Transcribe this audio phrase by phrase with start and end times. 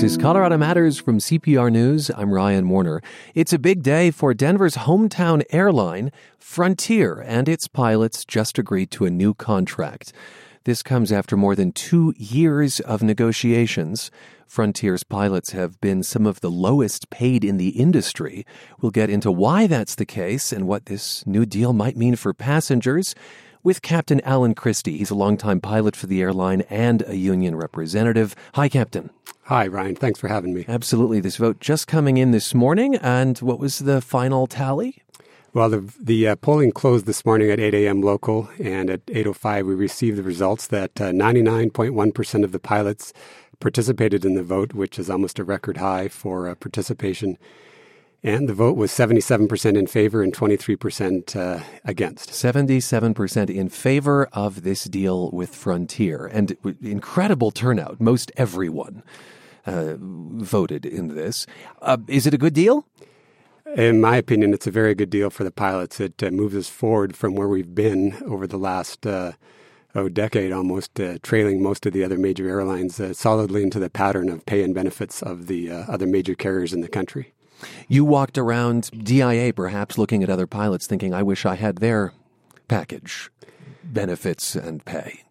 [0.00, 2.10] This is Colorado Matters from CPR News.
[2.16, 3.02] I'm Ryan Warner.
[3.34, 9.04] It's a big day for Denver's hometown airline, Frontier, and its pilots just agreed to
[9.04, 10.14] a new contract.
[10.64, 14.10] This comes after more than two years of negotiations.
[14.46, 18.46] Frontier's pilots have been some of the lowest paid in the industry.
[18.80, 22.32] We'll get into why that's the case and what this new deal might mean for
[22.32, 23.14] passengers
[23.62, 24.98] with Captain Alan Christie.
[24.98, 28.34] He's a longtime pilot for the airline and a union representative.
[28.54, 29.10] Hi, Captain.
[29.44, 29.96] Hi, Ryan.
[29.96, 30.64] Thanks for having me.
[30.68, 31.20] Absolutely.
[31.20, 32.94] This vote just coming in this morning.
[32.96, 35.02] And what was the final tally?
[35.52, 38.02] Well, the, the uh, polling closed this morning at 8 a.m.
[38.02, 43.12] local, and at 8.05 we received the results that uh, 99.1% of the pilots
[43.58, 47.36] participated in the vote, which is almost a record high for uh, participation.
[48.22, 52.30] And the vote was 77% in favor and 23% uh, against.
[52.30, 56.26] 77% in favor of this deal with Frontier.
[56.26, 57.98] And incredible turnout.
[57.98, 59.02] Most everyone
[59.64, 61.46] uh, voted in this.
[61.80, 62.86] Uh, is it a good deal?
[63.74, 65.98] In my opinion, it's a very good deal for the pilots.
[65.98, 69.32] It uh, moves us forward from where we've been over the last uh,
[69.94, 74.28] oh, decade almost, uh, trailing most of the other major airlines solidly into the pattern
[74.28, 77.32] of pay and benefits of the other major carriers in the country.
[77.88, 82.12] You walked around DIA, perhaps looking at other pilots, thinking, I wish I had their
[82.68, 83.30] package,
[83.84, 85.22] benefits, and pay.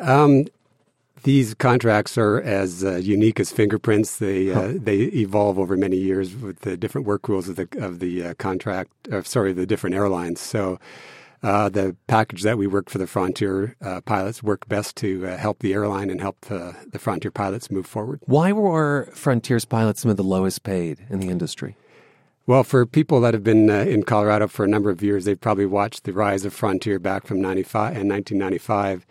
[0.00, 0.46] Um,
[1.22, 4.16] these contracts are as uh, unique as fingerprints.
[4.16, 7.98] They uh, they evolve over many years with the different work rules of the of
[7.98, 8.90] the uh, contract.
[9.12, 10.40] Uh, sorry, the different airlines.
[10.40, 10.78] So
[11.42, 15.36] uh, the package that we work for the Frontier uh, pilots work best to uh,
[15.36, 18.20] help the airline and help the, the Frontier pilots move forward.
[18.26, 21.76] Why were Frontier's pilots some of the lowest paid in the industry?
[22.46, 25.40] Well, for people that have been uh, in Colorado for a number of years, they've
[25.40, 29.06] probably watched the rise of Frontier back from 95 and 1995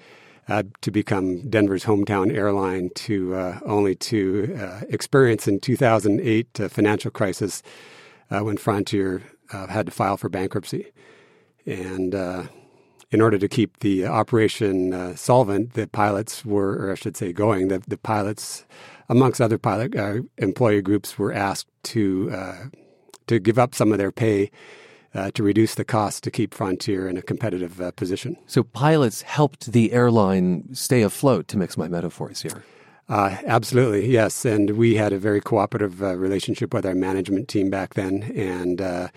[0.50, 7.12] uh, to become Denver's hometown airline to uh, only to experience in 2008 a financial
[7.12, 7.64] crisis
[8.30, 10.92] when Frontier had to file for bankruptcy.
[11.70, 12.44] And uh,
[13.12, 17.32] in order to keep the operation uh, solvent, the pilots were, or I should say,
[17.34, 17.68] going.
[17.68, 18.66] The, the pilots,
[19.08, 22.66] amongst other pilot uh, employee groups, were asked to uh,
[23.28, 24.50] to give up some of their pay
[25.14, 28.38] uh, to reduce the cost to keep Frontier in a competitive uh, position.
[28.48, 31.48] So pilots helped the airline stay afloat.
[31.50, 32.64] To mix my metaphors here.
[33.08, 34.46] Uh, absolutely, yes.
[34.46, 38.32] And we had a very cooperative uh, relationship with our management team back then.
[38.36, 39.08] And uh,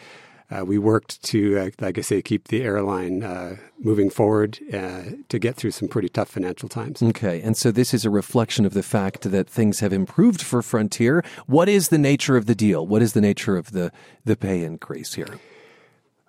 [0.53, 5.03] uh, we worked to, uh, like I say, keep the airline uh, moving forward uh,
[5.29, 7.03] to get through some pretty tough financial times.
[7.03, 10.61] Okay, and so this is a reflection of the fact that things have improved for
[10.61, 11.25] Frontier.
[11.47, 12.87] What is the nature of the deal?
[12.87, 13.93] What is the nature of the
[14.25, 15.39] the pay increase here?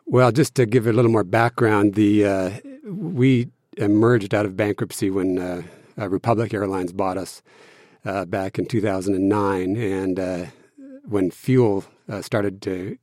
[0.05, 2.51] Well, just to give a little more background, the uh,
[2.85, 5.63] we emerged out of bankruptcy when uh,
[5.97, 7.41] Republic Airlines bought us
[8.03, 10.51] back in 2009, and
[11.05, 11.83] when fuel
[12.21, 12.97] started to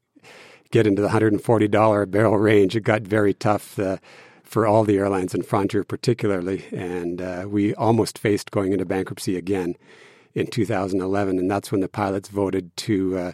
[0.70, 3.98] get into the $140 a barrel range, it got very tough uh,
[4.42, 6.64] for all the airlines and Frontier particularly.
[6.72, 9.76] And uh, we almost faced going into bankruptcy again
[10.34, 11.38] in 2011.
[11.38, 13.18] And that's when the pilots voted to.
[13.18, 13.32] Uh,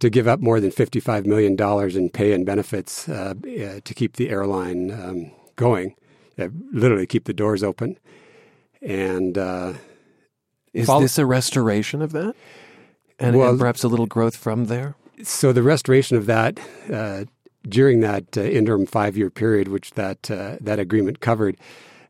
[0.00, 1.56] to give up more than $55 million
[1.96, 5.94] in pay and benefits uh, uh, to keep the airline um, going,
[6.36, 7.96] uh, literally keep the doors open.
[8.82, 9.38] And
[10.72, 12.34] is follow- this a restoration of that?
[13.20, 14.96] And, well, and perhaps a little growth from there?
[15.22, 16.58] So the restoration of that
[16.92, 17.24] uh,
[17.68, 21.56] during that uh, interim five-year period, which that uh, that agreement covered,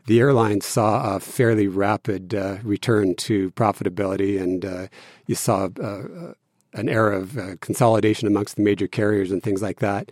[0.06, 4.86] the airlines saw a fairly rapid uh, return to profitability, and uh,
[5.26, 6.32] you saw uh,
[6.72, 10.10] an era of consolidation amongst the major carriers and things like that.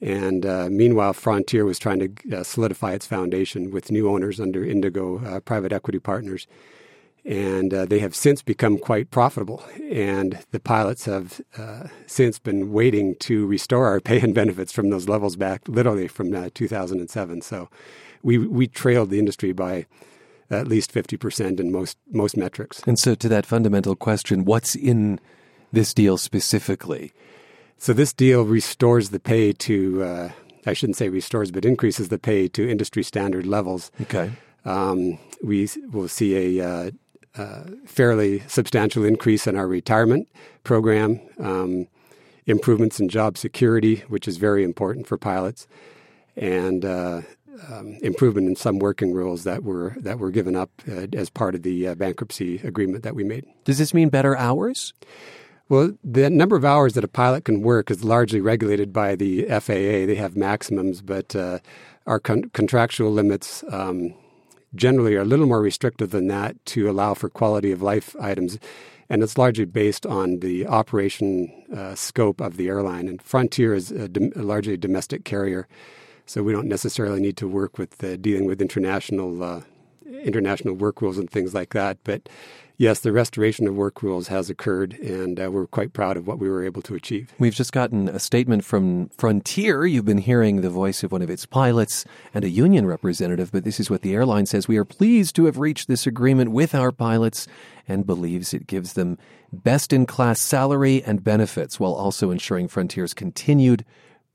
[0.00, 5.72] And meanwhile, Frontier was trying to solidify its foundation with new owners under Indigo Private
[5.72, 6.46] Equity Partners
[7.26, 9.62] and uh, they have since become quite profitable.
[9.90, 14.90] And the pilots have uh, since been waiting to restore our pay and benefits from
[14.90, 17.42] those levels back, literally from uh, 2007.
[17.42, 17.68] So
[18.22, 19.86] we we trailed the industry by
[20.50, 22.82] at least 50% in most most metrics.
[22.86, 25.20] And so, to that fundamental question, what's in
[25.72, 27.12] this deal specifically?
[27.78, 30.02] So this deal restores the pay to.
[30.02, 30.30] Uh,
[30.68, 33.92] I shouldn't say restores, but increases the pay to industry standard levels.
[34.02, 34.32] Okay.
[34.64, 36.86] Um, we will see a
[37.36, 40.28] uh, fairly substantial increase in our retirement
[40.64, 41.86] program, um,
[42.46, 45.66] improvements in job security, which is very important for pilots,
[46.36, 47.22] and uh,
[47.70, 51.54] um, improvement in some working rules that were that were given up uh, as part
[51.54, 53.44] of the uh, bankruptcy agreement that we made.
[53.64, 54.92] Does this mean better hours?
[55.68, 59.46] Well, the number of hours that a pilot can work is largely regulated by the
[59.46, 60.06] FAA.
[60.06, 61.58] They have maximums, but uh,
[62.06, 64.14] our con- contractual limits um,
[64.76, 68.58] generally are a little more restrictive than that to allow for quality of life items.
[69.08, 73.08] and it's largely based on the operation uh, scope of the airline.
[73.08, 75.68] And Frontier is a, a largely a domestic carrier,
[76.26, 79.60] so we don't necessarily need to work with uh, dealing with international uh,
[80.22, 81.98] international work rules and things like that.
[82.04, 82.28] But
[82.76, 86.38] yes, the restoration of work rules has occurred, and uh, we're quite proud of what
[86.38, 87.32] we were able to achieve.
[87.38, 89.86] We've just gotten a statement from Frontier.
[89.86, 93.64] You've been hearing the voice of one of its pilots and a union representative, but
[93.64, 94.68] this is what the airline says.
[94.68, 97.46] We are pleased to have reached this agreement with our pilots
[97.88, 99.18] and believes it gives them
[99.52, 103.84] best in class salary and benefits while also ensuring Frontier's continued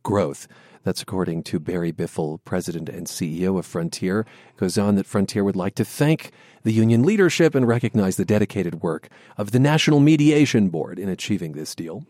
[0.04, 0.48] growth.
[0.84, 4.26] That's according to Barry Biffle, president and CEO of Frontier.
[4.58, 6.32] Goes on that Frontier would like to thank
[6.64, 11.54] the union leadership and recognize the dedicated work of the National Mediation Board in achieving
[11.54, 12.06] this deal.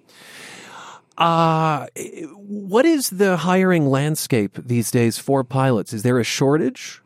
[1.18, 1.88] Uh,
[2.38, 5.94] what is the hiring landscape these days for pilots?
[5.94, 7.02] Is there a shortage?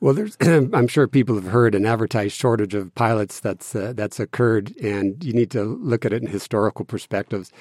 [0.00, 4.18] Well, there's, I'm sure people have heard an advertised shortage of pilots that's uh, that's
[4.18, 7.52] occurred, and you need to look at it in historical perspectives.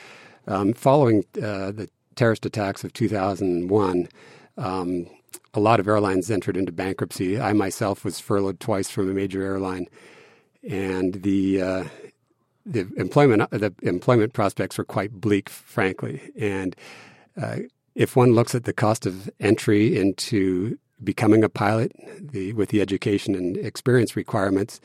[0.48, 4.08] Um, following uh, the terrorist attacks of 2001,
[4.58, 5.08] um,
[5.54, 7.40] a lot of airlines entered into bankruptcy.
[7.40, 9.88] I myself was furloughed twice from a major airline,
[10.68, 11.84] and the uh,
[12.66, 16.22] the employment the employment prospects were quite bleak, frankly.
[16.40, 16.75] And
[17.42, 17.58] uh,
[17.96, 22.81] if one looks at the cost of entry into becoming a pilot, the, with the
[22.81, 24.80] education and experience requirements,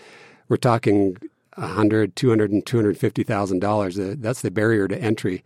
[0.49, 1.17] we're talking
[1.57, 3.99] 100, 200, and 250,000 dollars.
[3.99, 5.45] Uh, that's the barrier to entry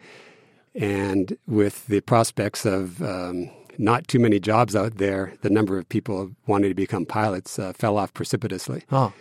[0.75, 5.88] and with the prospects of um, not too many jobs out there, the number of
[5.88, 8.82] people wanting to become pilots uh, fell off precipitously.
[8.93, 9.12] Oh.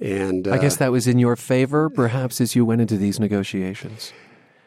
[0.00, 3.18] And uh, I guess that was in your favor, perhaps, as you went into these
[3.18, 4.12] negotiations,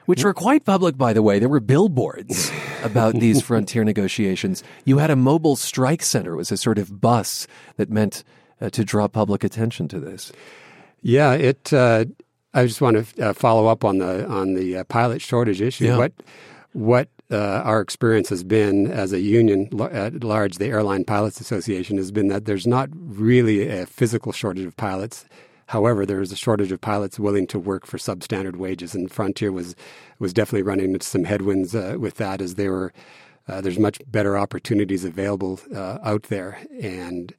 [0.06, 1.39] which were quite public, by the way.
[1.39, 2.51] There were billboards
[2.83, 4.62] about these frontier negotiations.
[4.83, 7.47] You had a mobile strike center; it was a sort of bus
[7.77, 8.25] that meant
[8.59, 10.33] uh, to draw public attention to this.
[11.01, 12.06] Yeah, it uh,
[12.53, 15.86] I just want to uh, follow up on the on the uh, pilot shortage issue.
[15.86, 15.98] Yeah.
[15.98, 16.13] What
[16.74, 21.98] what uh, our experience has been as a union at large, the Airline Pilots Association,
[21.98, 25.25] has been that there's not really a physical shortage of pilots.
[25.68, 29.51] However, there is a shortage of pilots willing to work for substandard wages, and Frontier
[29.54, 29.75] was
[30.19, 32.92] was definitely running into some headwinds uh, with that as they were.
[33.47, 37.33] Uh, there's much better opportunities available uh, out there, and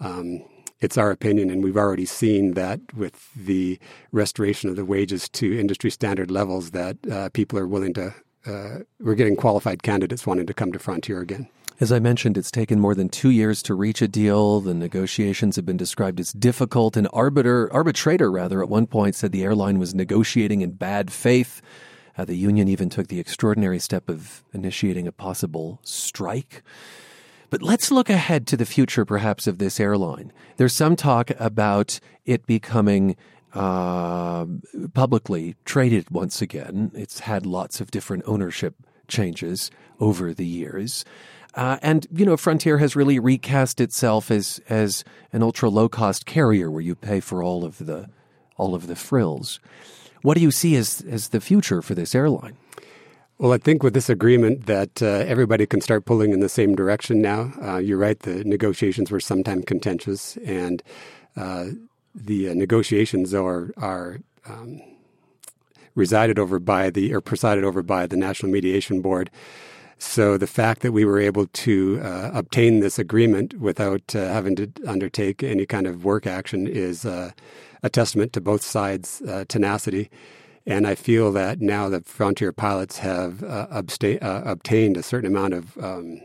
[0.00, 0.42] um,
[0.80, 3.78] it's our opinion, and we've already seen that with the
[4.12, 8.14] restoration of the wages to industry standard levels, that uh, people are willing to.
[8.46, 11.48] Uh, we're getting qualified candidates wanting to come to Frontier again.
[11.78, 14.60] As I mentioned, it's taken more than two years to reach a deal.
[14.60, 16.96] The negotiations have been described as difficult.
[16.96, 21.60] An arbiter, arbitrator, rather, at one point said the airline was negotiating in bad faith.
[22.16, 26.62] Uh, the union even took the extraordinary step of initiating a possible strike.
[27.50, 30.32] But let's look ahead to the future, perhaps, of this airline.
[30.56, 33.16] There's some talk about it becoming
[33.54, 34.46] uh,
[34.92, 36.90] publicly traded once again.
[36.94, 38.74] It's had lots of different ownership
[39.08, 39.70] changes
[40.00, 41.04] over the years.
[41.54, 46.26] Uh, and you know, Frontier has really recast itself as as an ultra low cost
[46.26, 48.10] carrier, where you pay for all of the
[48.58, 49.58] all of the frills.
[50.20, 52.56] What do you see as as the future for this airline?
[53.38, 56.74] Well, I think with this agreement that uh, everybody can start pulling in the same
[56.74, 57.52] direction now.
[57.62, 60.82] Uh, you're right; the negotiations were sometimes contentious, and
[61.36, 61.66] uh,
[62.14, 64.80] the uh, negotiations are are um,
[65.94, 69.28] resided over by the or presided over by the National Mediation Board.
[69.98, 74.56] So the fact that we were able to uh, obtain this agreement without uh, having
[74.56, 77.34] to undertake any kind of work action is a
[77.92, 80.10] testament to both sides' tenacity.
[80.66, 85.30] And I feel that now that Frontier pilots have uh, absta- uh, obtained a certain
[85.30, 86.20] amount of um,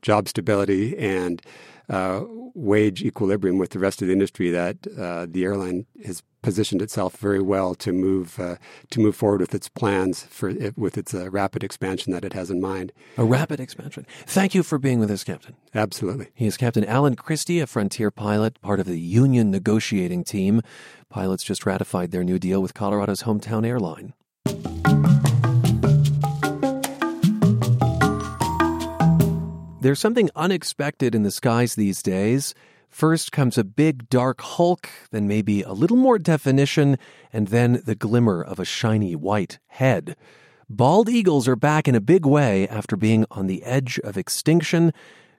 [0.00, 1.42] job stability and
[1.88, 2.22] uh,
[2.54, 7.16] wage equilibrium with the rest of the industry, that uh, the airline has positioned itself
[7.16, 8.56] very well to move uh,
[8.90, 12.32] to move forward with its plans for it, with its uh, rapid expansion that it
[12.32, 12.92] has in mind.
[13.16, 14.06] A rapid expansion.
[14.26, 15.54] Thank you for being with us, Captain.
[15.74, 16.28] Absolutely.
[16.34, 20.62] He is Captain Alan Christie, a Frontier pilot, part of the union negotiating team.
[21.08, 24.14] Pilots just ratified their new deal with Colorado's hometown airline.
[29.82, 32.54] There's something unexpected in the skies these days.
[32.90, 36.98] First comes a big dark hulk, then maybe a little more definition,
[37.32, 40.16] and then the glimmer of a shiny white head.
[40.68, 44.92] Bald eagles are back in a big way after being on the edge of extinction.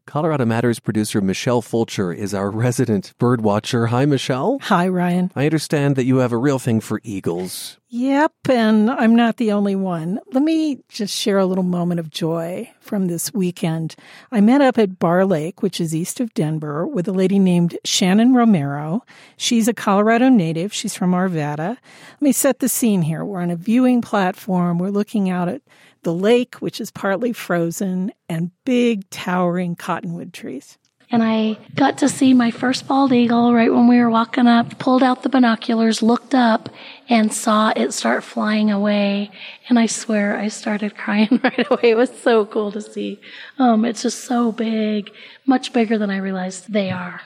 [0.07, 3.87] Colorado Matters producer Michelle Fulcher is our resident bird watcher.
[3.87, 4.57] Hi, Michelle.
[4.63, 5.31] Hi, Ryan.
[5.35, 7.77] I understand that you have a real thing for eagles.
[7.89, 10.19] Yep, and I'm not the only one.
[10.31, 13.95] Let me just share a little moment of joy from this weekend.
[14.31, 17.77] I met up at Barr Lake, which is east of Denver, with a lady named
[17.83, 19.03] Shannon Romero.
[19.37, 20.73] She's a Colorado native.
[20.73, 21.77] She's from Arvada.
[21.77, 23.23] Let me set the scene here.
[23.23, 24.79] We're on a viewing platform.
[24.79, 25.61] We're looking out at
[26.03, 30.77] the lake, which is partly frozen, and big towering cottonwood trees.
[31.13, 34.79] And I got to see my first bald eagle right when we were walking up,
[34.79, 36.69] pulled out the binoculars, looked up,
[37.09, 39.29] and saw it start flying away.
[39.67, 41.91] And I swear I started crying right away.
[41.91, 43.19] It was so cool to see.
[43.59, 45.11] Um, it's just so big,
[45.45, 47.19] much bigger than I realized they are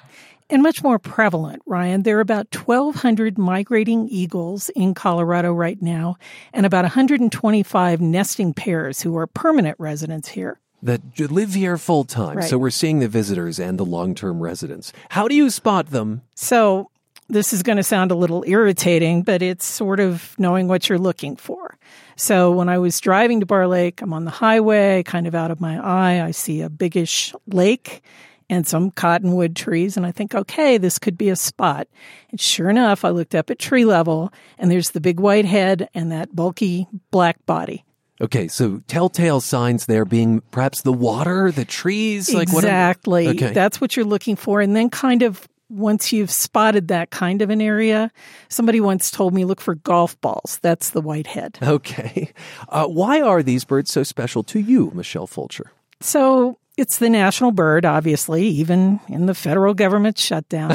[0.49, 2.03] and much more prevalent, Ryan.
[2.03, 6.17] There are about 1,200 migrating eagles in Colorado right now,
[6.53, 10.59] and about 125 nesting pairs who are permanent residents here.
[10.83, 12.37] That live here full time.
[12.37, 12.49] Right.
[12.49, 14.93] So we're seeing the visitors and the long term residents.
[15.09, 16.21] How do you spot them?
[16.35, 16.91] So
[17.27, 20.99] this is going to sound a little irritating, but it's sort of knowing what you're
[20.99, 21.77] looking for.
[22.17, 25.49] So when I was driving to Barr Lake, I'm on the highway, kind of out
[25.49, 26.23] of my eye.
[26.23, 28.03] I see a biggish lake
[28.49, 29.97] and some cottonwood trees.
[29.97, 31.87] And I think, okay, this could be a spot.
[32.31, 35.89] And sure enough, I looked up at tree level and there's the big white head
[35.93, 37.85] and that bulky black body.
[38.21, 43.27] Okay, so telltale signs there being perhaps the water, the trees, like exactly.
[43.27, 43.51] What okay.
[43.51, 47.49] That's what you're looking for, and then kind of once you've spotted that kind of
[47.49, 48.09] an area,
[48.47, 50.59] somebody once told me look for golf balls.
[50.61, 51.57] That's the whitehead.
[51.61, 52.31] Okay,
[52.69, 55.73] uh, why are these birds so special to you, Michelle Fulcher?
[55.99, 60.71] So it's the national bird, obviously, even in the federal government shutdown.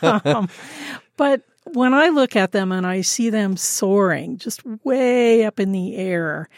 [0.24, 0.48] um,
[1.16, 5.72] but when I look at them and I see them soaring just way up in
[5.72, 6.48] the air,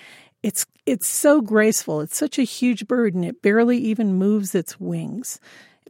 [0.42, 2.00] it's it's so graceful.
[2.00, 5.40] It's such a huge bird and it barely even moves its wings.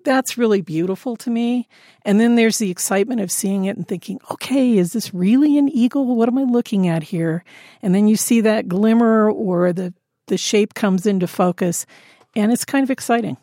[0.05, 1.69] That's really beautiful to me.
[2.05, 5.69] And then there's the excitement of seeing it and thinking, okay, is this really an
[5.69, 6.17] eagle?
[6.17, 7.45] What am I looking at here?
[7.83, 9.93] And then you see that glimmer or the
[10.29, 11.87] the shape comes into focus
[12.39, 13.37] and it's kind of exciting.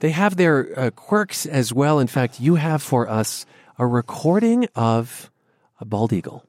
[0.00, 1.98] They have their uh, quirks as well.
[1.98, 3.46] In fact, you have for us
[3.78, 5.30] a recording of
[5.80, 6.44] a bald eagle.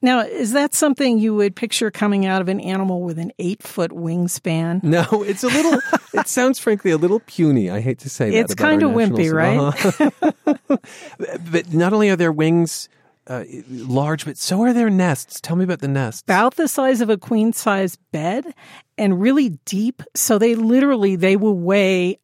[0.00, 3.62] Now, is that something you would picture coming out of an animal with an eight
[3.62, 4.82] foot wingspan?
[4.82, 5.80] No, it's a little,
[6.14, 7.68] it sounds frankly a little puny.
[7.68, 8.36] I hate to say that.
[8.36, 9.58] It's kind of wimpy, right?
[9.58, 10.76] Uh-huh.
[11.50, 12.88] but not only are their wings
[13.26, 15.40] uh, large, but so are their nests.
[15.40, 16.22] Tell me about the nests.
[16.22, 18.54] About the size of a queen size bed
[18.96, 20.02] and really deep.
[20.14, 22.20] So they literally, they will weigh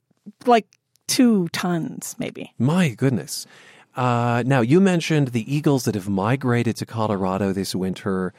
[0.46, 0.66] like
[1.06, 2.54] two tons, maybe.
[2.58, 3.46] My goodness.
[3.96, 8.32] Uh, now, you mentioned the eagles that have migrated to Colorado this winter.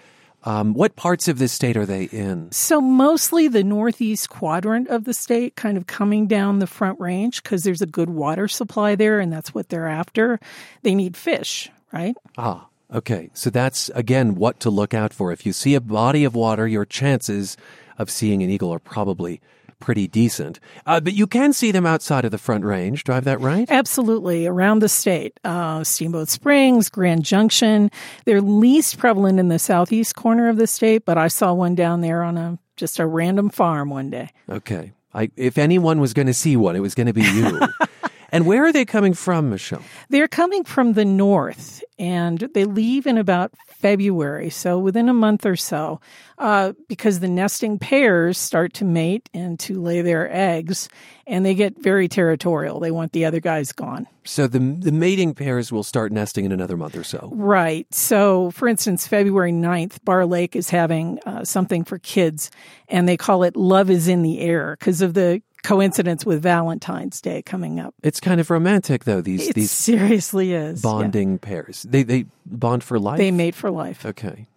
[0.44, 2.52] Um, what parts of the state are they in?
[2.52, 7.42] So, mostly the northeast quadrant of the state, kind of coming down the front range
[7.42, 10.40] because there's a good water supply there, and that's what they're after.
[10.84, 12.16] They need fish, right?
[12.38, 13.30] Ah, okay.
[13.34, 15.32] So, that's again what to look out for.
[15.32, 17.58] If you see a body of water, your chances
[17.98, 19.42] of seeing an eagle are probably
[19.80, 20.60] pretty decent.
[20.86, 23.04] Uh, but you can see them outside of the Front Range.
[23.04, 23.70] Do I have that right?
[23.70, 25.40] Absolutely, around the state.
[25.44, 27.92] Uh, Steamboat Springs, Grand Junction.
[28.26, 32.02] They're least prevalent in the southeast corner of the state, but I saw one down
[32.02, 34.30] there on a just a random farm one day.
[34.50, 34.92] Okay.
[35.14, 37.60] I, if anyone was going to see one, it was going to be you.
[38.30, 39.82] and where are they coming from, Michelle?
[40.10, 45.46] They're coming from the north, and they leave in about February, so within a month
[45.46, 46.00] or so,
[46.38, 50.90] uh, because the nesting pairs start to mate and to lay their eggs,
[51.28, 52.80] and they get very territorial.
[52.80, 54.08] They want the other guys gone.
[54.24, 57.30] So the the mating pairs will start nesting in another month or so.
[57.32, 57.86] Right.
[57.94, 62.50] So, for instance, February 9th, Barr Lake is having uh, something for kids,
[62.90, 67.22] and they call it "Love is in the Air" because of the coincidence with Valentine's
[67.22, 67.94] Day coming up.
[68.04, 69.22] It's kind of romantic, though.
[69.22, 71.38] These it these seriously is bonding yeah.
[71.42, 71.84] pairs.
[71.84, 73.18] They they bond for life.
[73.18, 74.06] They mate for life.
[74.06, 74.48] Okay.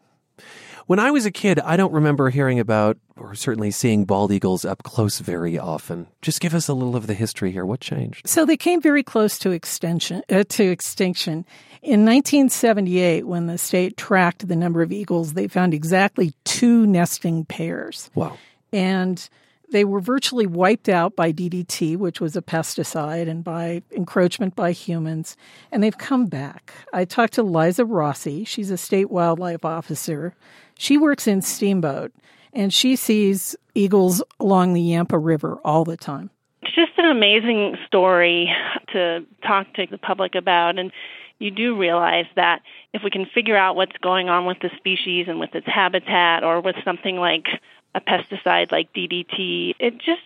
[0.87, 4.65] When I was a kid, I don't remember hearing about or certainly seeing bald eagles
[4.65, 6.07] up close very often.
[6.23, 7.67] Just give us a little of the history here.
[7.67, 8.27] What changed?
[8.27, 11.45] So they came very close to extension uh, to extinction.
[11.83, 17.45] In 1978, when the state tracked the number of eagles, they found exactly two nesting
[17.45, 18.11] pairs.
[18.15, 18.38] Wow.
[18.73, 19.29] And
[19.71, 24.73] they were virtually wiped out by DDT, which was a pesticide, and by encroachment by
[24.73, 25.37] humans,
[25.71, 26.73] and they've come back.
[26.93, 28.45] I talked to Liza Rossi.
[28.45, 30.35] She's a state wildlife officer.
[30.75, 32.13] She works in Steamboat,
[32.53, 36.31] and she sees eagles along the Yampa River all the time.
[36.63, 38.51] It's just an amazing story
[38.93, 40.79] to talk to the public about.
[40.79, 40.93] And
[41.39, 45.27] you do realize that if we can figure out what's going on with the species
[45.29, 47.47] and with its habitat or with something like
[47.95, 50.23] a pesticide like DDT, it just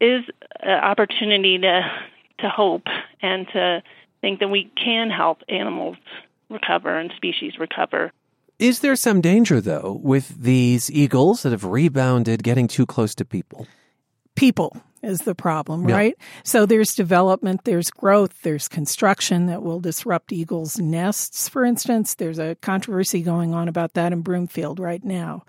[0.00, 0.24] is
[0.60, 1.82] an opportunity to
[2.40, 2.86] to hope
[3.22, 3.82] and to
[4.20, 5.96] think that we can help animals
[6.50, 8.10] recover and species recover.
[8.58, 13.24] Is there some danger, though, with these eagles that have rebounded getting too close to
[13.24, 13.66] people?
[14.34, 15.96] People is the problem, Yeah.
[15.96, 16.18] right?
[16.42, 22.14] So there's development, there's growth, there's construction that will disrupt eagles' nests, for instance.
[22.14, 25.44] There's a controversy going on about that in Broomfield right now.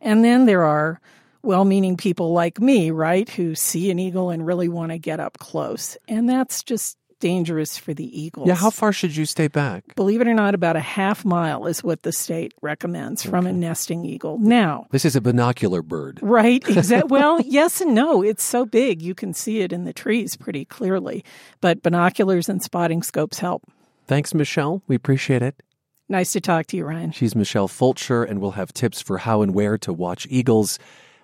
[0.00, 1.00] And then there are
[1.42, 5.20] well meaning people like me, right, who see an eagle and really want to get
[5.20, 5.96] up close.
[6.08, 8.48] And that's just dangerous for the eagles.
[8.48, 9.94] Yeah, how far should you stay back?
[9.94, 13.52] Believe it or not, about a half mile is what the state recommends from a
[13.52, 14.38] nesting eagle.
[14.38, 16.18] Now, This is a binocular bird.
[16.22, 17.08] Right, exactly.
[17.10, 18.22] well, yes and no.
[18.22, 21.22] It's so big you can see it in the trees pretty clearly,
[21.60, 23.64] but binoculars and spotting scopes help.
[24.06, 24.82] Thanks, Michelle.
[24.88, 25.62] We appreciate it.
[26.10, 27.12] Nice to talk to you, Ryan.
[27.12, 30.76] She's Michelle Fulcher, and we'll have tips for how and where to watch eagles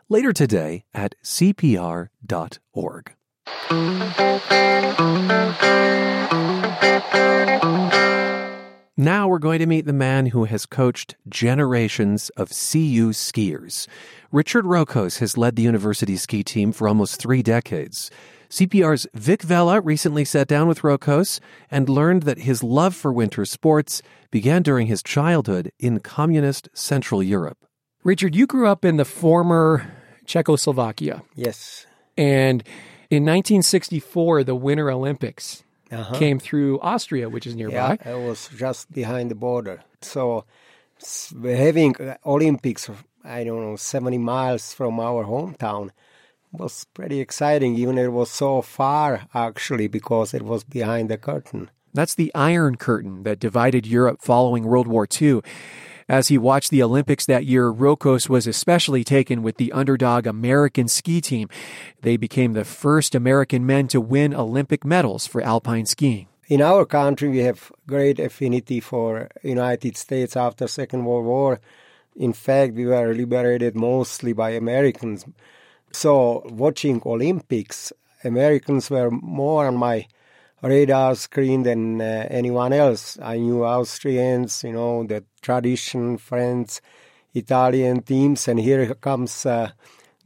[0.08, 2.08] later today at cpr.org.
[8.96, 13.88] Now we're going to meet the man who has coached generations of CU skiers.
[14.30, 18.08] Richard Rokos has led the university ski team for almost three decades.
[18.50, 23.44] CPR's Vic Vela recently sat down with Rokos and learned that his love for winter
[23.44, 27.58] sports began during his childhood in communist Central Europe.
[28.04, 29.90] Richard, you grew up in the former
[30.26, 31.22] Czechoslovakia.
[31.34, 31.86] Yes.
[32.16, 32.62] And
[33.10, 35.62] in 1964, the Winter Olympics
[35.92, 36.18] Uh-huh.
[36.18, 37.98] came through Austria, which is Yeah, nearby.
[38.04, 39.82] I was just behind the border.
[40.02, 40.44] So
[41.00, 42.90] s- having uh, Olympics,
[43.24, 45.90] I don't know, 70 miles from our hometown
[46.58, 51.70] was pretty exciting, even it was so far actually because it was behind the curtain.
[51.94, 55.40] That's the Iron Curtain that divided Europe following World War II.
[56.08, 60.86] As he watched the Olympics that year, Rokos was especially taken with the underdog American
[60.88, 61.48] ski team.
[62.02, 66.28] They became the first American men to win Olympic medals for alpine skiing.
[66.48, 71.60] In our country, we have great affinity for United States after Second World War.
[72.14, 75.24] In fact, we were liberated mostly by Americans.
[75.96, 77.90] So, watching Olympics,
[78.22, 80.06] Americans were more on my
[80.60, 83.18] radar screen than uh, anyone else.
[83.22, 86.80] I knew Austrians, you know, the tradition, French,
[87.32, 89.70] Italian teams, and here comes uh,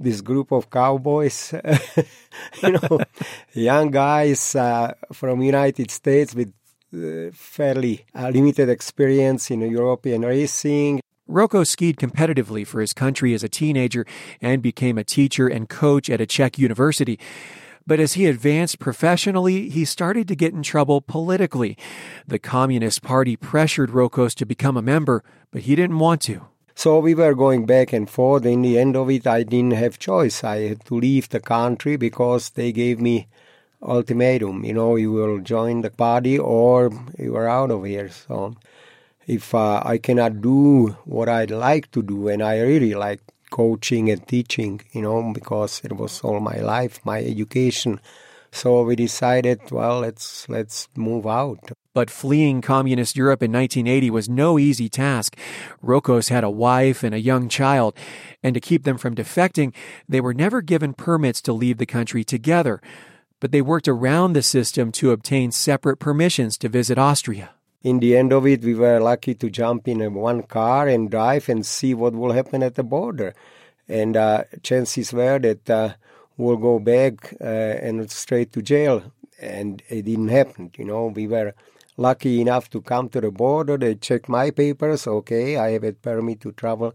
[0.00, 1.54] this group of cowboys,
[2.64, 2.98] you know,
[3.52, 6.52] young guys uh, from United States with
[6.92, 11.00] uh, fairly uh, limited experience in European racing.
[11.30, 14.04] Rokos skied competitively for his country as a teenager
[14.40, 17.18] and became a teacher and coach at a Czech university.
[17.86, 21.78] But as he advanced professionally, he started to get in trouble politically.
[22.26, 26.46] The Communist Party pressured Rokos to become a member, but he didn't want to.
[26.74, 28.44] So we were going back and forth.
[28.46, 30.42] In the end of it, I didn't have choice.
[30.42, 33.28] I had to leave the country because they gave me
[33.82, 34.64] ultimatum.
[34.64, 38.08] You know, you will join the party or you are out of here.
[38.08, 38.56] So
[39.30, 44.10] if uh, I cannot do what I'd like to do, and I really like coaching
[44.10, 48.00] and teaching, you know, because it was all my life, my education.
[48.50, 51.70] So we decided, well, let's let's move out.
[51.94, 55.36] But fleeing communist Europe in 1980 was no easy task.
[55.80, 57.94] Rokos had a wife and a young child,
[58.42, 59.72] and to keep them from defecting,
[60.08, 62.80] they were never given permits to leave the country together.
[63.38, 67.50] But they worked around the system to obtain separate permissions to visit Austria.
[67.82, 71.48] In the end of it, we were lucky to jump in one car and drive
[71.48, 73.34] and see what will happen at the border.
[73.88, 75.94] And uh, chances were that uh,
[76.36, 79.02] we'll go back uh, and straight to jail.
[79.40, 80.70] And it didn't happen.
[80.76, 81.54] You know, we were
[81.96, 83.78] lucky enough to come to the border.
[83.78, 85.06] They checked my papers.
[85.06, 86.94] Okay, I have a permit to travel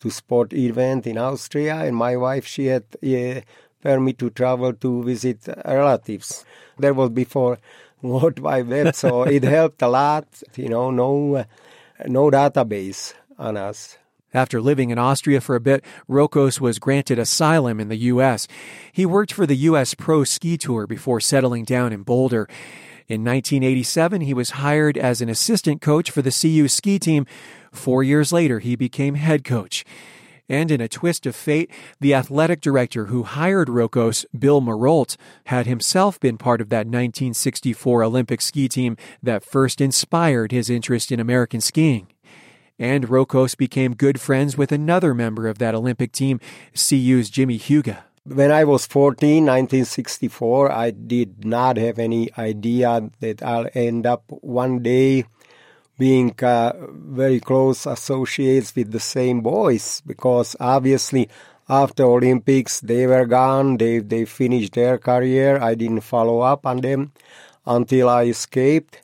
[0.00, 3.44] to sport event in Austria, and my wife she had a
[3.80, 6.44] permit to travel to visit relatives.
[6.78, 7.58] That was before
[8.02, 10.26] World Wide Web, so it helped a lot.
[10.56, 11.44] You know, no, uh,
[12.06, 13.98] no database on us.
[14.34, 18.48] After living in Austria for a bit, Rokos was granted asylum in the U.S.
[18.90, 19.92] He worked for the U.S.
[19.92, 22.48] Pro Ski Tour before settling down in Boulder.
[23.08, 27.26] In 1987, he was hired as an assistant coach for the CU ski team.
[27.72, 29.84] Four years later, he became head coach.
[30.52, 35.66] And in a twist of fate, the athletic director who hired Rokos, Bill Marolt, had
[35.66, 41.18] himself been part of that 1964 Olympic ski team that first inspired his interest in
[41.18, 42.06] American skiing.
[42.78, 46.38] And Rokos became good friends with another member of that Olympic team,
[46.74, 48.02] CU's Jimmie Heuga.
[48.24, 54.24] When I was 14, 1964, I did not have any idea that I'll end up
[54.28, 55.24] one day
[56.02, 56.72] being uh,
[57.22, 61.28] very close associates with the same boys because obviously
[61.68, 63.76] after Olympics they were gone.
[63.76, 65.60] They they finished their career.
[65.62, 67.12] I didn't follow up on them
[67.64, 69.00] until I escaped,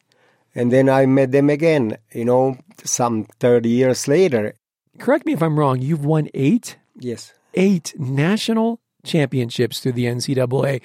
[0.54, 1.96] and then I met them again.
[2.12, 4.54] You know, some thirty years later.
[4.98, 5.80] Correct me if I'm wrong.
[5.80, 6.76] You've won eight.
[6.98, 7.32] Yes.
[7.54, 10.82] Eight national championships through the NCAA.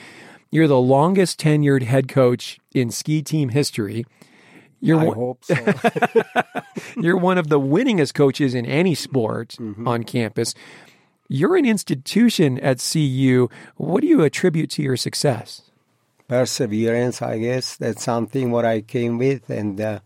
[0.52, 4.06] You're the longest tenured head coach in ski team history.
[4.84, 5.56] You're I one, hope so.
[6.98, 9.88] you're one of the winningest coaches in any sport Mm-hmm.
[9.88, 10.54] on campus.
[11.30, 13.48] You're an institution at CU.
[13.78, 15.62] What do you attribute to your success?
[16.28, 17.76] Perseverance, I guess.
[17.78, 20.00] That's something what I came with, and uh,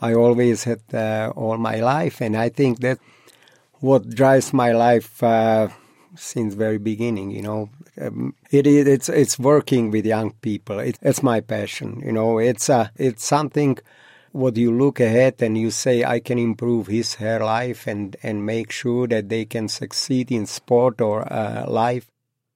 [0.00, 2.20] I always had uh, all my life.
[2.20, 2.98] And I think that
[3.80, 5.68] what drives my life uh,
[6.14, 7.30] since very beginning.
[7.30, 10.78] You know, um, it is it's it's working with young people.
[10.78, 12.02] It, it's my passion.
[12.04, 13.78] You know, it's uh, it's something
[14.32, 18.46] what you look ahead and you say I can improve his her life and and
[18.46, 22.10] make sure that they can succeed in sport or uh, life.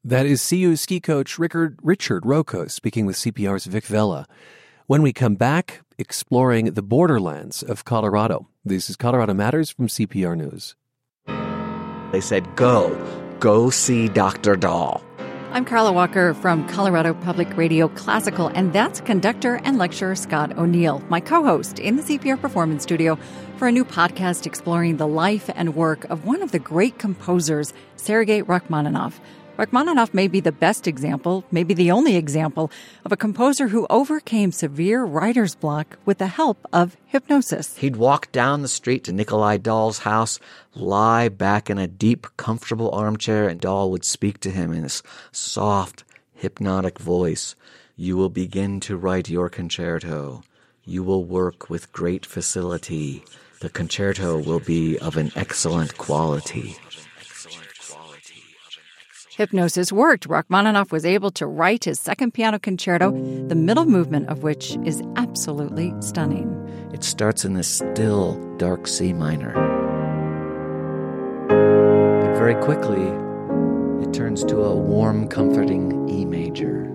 [0.05, 4.27] That is CU ski coach Richard, Richard Rokos speaking with CPR's Vic Vela.
[4.87, 8.49] When we come back, exploring the borderlands of Colorado.
[8.65, 10.77] This is Colorado Matters from CPR News.
[12.13, 12.95] They said, go,
[13.41, 14.57] go see Dr.
[14.57, 15.03] Dahl.
[15.55, 21.01] I'm Carla Walker from Colorado Public Radio Classical, and that's conductor and lecturer Scott O'Neill,
[21.09, 23.17] my co host in the CPR Performance Studio
[23.57, 27.73] for a new podcast exploring the life and work of one of the great composers,
[27.95, 29.21] Sergei Rachmaninoff.
[29.57, 32.73] Rachmaninoff may be the best example, maybe the only example,
[33.05, 37.77] of a composer who overcame severe writer's block with the help of hypnosis.
[37.77, 40.41] He'd walk down the street to Nikolai Dahl's house,
[40.75, 45.05] lie back in a deep, comfortable armchair, and Dahl would speak to him in his
[45.31, 46.03] soft,
[46.35, 47.55] hypnotic voice.
[47.95, 50.43] You will begin to write your concerto.
[50.85, 53.23] You will work with great facility.
[53.61, 56.77] The concerto will be of an excellent quality.
[59.37, 60.27] Hypnosis worked.
[60.27, 63.11] Rachmaninoff was able to write his second piano concerto,
[63.49, 66.51] the middle movement of which is absolutely stunning.
[66.93, 69.53] It starts in this still, dark C minor.
[71.49, 73.03] But very quickly,
[74.07, 76.89] it turns to a warm, comforting E major.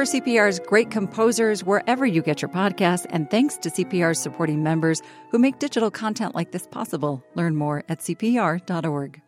[0.00, 5.02] For CPR's great composers wherever you get your podcasts, and thanks to CPR's supporting members
[5.30, 7.22] who make digital content like this possible.
[7.34, 9.20] Learn more at CPR.org.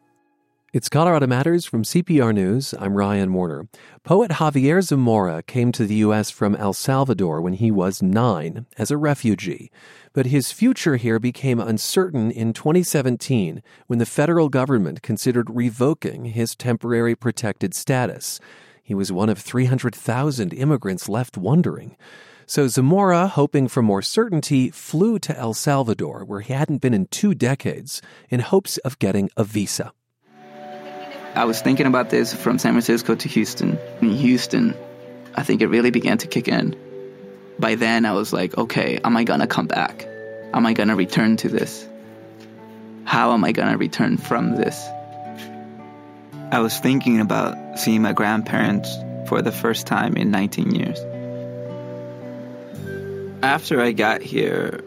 [0.72, 2.72] It's Colorado Matters from CPR News.
[2.80, 3.68] I'm Ryan Warner.
[4.02, 6.30] Poet Javier Zamora came to the U.S.
[6.30, 9.70] from El Salvador when he was nine as a refugee.
[10.14, 16.56] But his future here became uncertain in 2017 when the federal government considered revoking his
[16.56, 18.40] temporary protected status.
[18.92, 21.96] He was one of 300,000 immigrants left wondering.
[22.44, 27.06] So Zamora, hoping for more certainty, flew to El Salvador, where he hadn't been in
[27.06, 29.94] two decades, in hopes of getting a visa.
[31.34, 33.78] I was thinking about this from San Francisco to Houston.
[34.02, 34.74] In Houston,
[35.34, 36.76] I think it really began to kick in.
[37.58, 40.06] By then, I was like, okay, am I gonna come back?
[40.52, 41.88] Am I gonna return to this?
[43.04, 44.86] How am I gonna return from this?
[46.52, 48.94] I was thinking about seeing my grandparents
[49.26, 50.98] for the first time in 19 years.
[53.42, 54.84] After I got here,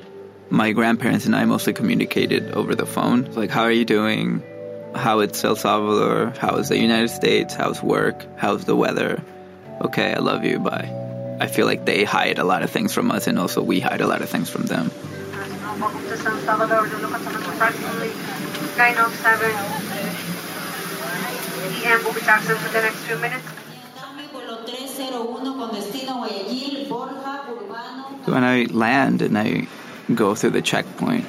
[0.51, 3.32] my grandparents and I mostly communicated over the phone.
[3.32, 4.43] Like, how are you doing?
[4.93, 6.34] How is El Salvador?
[6.38, 7.56] How is the United States?
[7.56, 8.23] How's work?
[8.38, 9.23] How's the weather?
[9.82, 10.60] Okay, I love you.
[10.60, 11.38] Bye.
[11.41, 14.01] I feel like they hide a lot of things from us, and also we hide
[14.01, 14.91] a lot of things from them.
[15.80, 16.88] Welcome to San Salvador.
[16.88, 18.10] The look at approximately
[18.78, 19.94] 907
[21.85, 22.03] PM.
[22.03, 23.45] We'll be taxiing for the next few minutes.
[28.25, 29.67] When I land and I
[30.13, 31.25] go through the checkpoint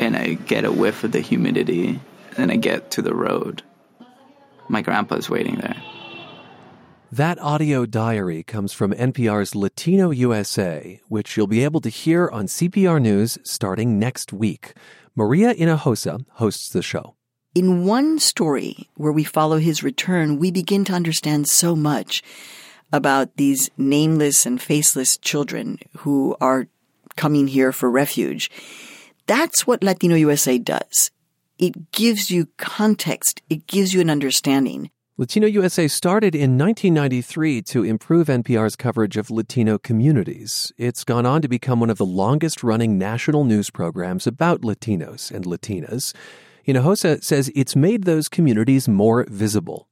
[0.00, 2.00] and I get a whiff of the humidity
[2.36, 3.62] and I get to the road,
[4.68, 5.76] my grandpa's waiting there.
[7.12, 12.46] That audio diary comes from NPR's Latino USA, which you'll be able to hear on
[12.46, 14.74] CPR News starting next week.
[15.16, 17.16] Maria Hinojosa hosts the show.
[17.52, 22.22] In one story where we follow his return, we begin to understand so much
[22.92, 26.68] about these nameless and faceless children who are
[27.16, 28.52] coming here for refuge.
[29.26, 31.10] That's what Latino USA does.
[31.58, 33.42] It gives you context.
[33.50, 34.90] It gives you an understanding.
[35.18, 40.72] Latino USA started in 1993 to improve NPR's coverage of Latino communities.
[40.78, 45.32] It's gone on to become one of the longest running national news programs about Latinos
[45.32, 46.14] and Latinas.
[46.70, 49.88] Hinojosa says it's made those communities more visible.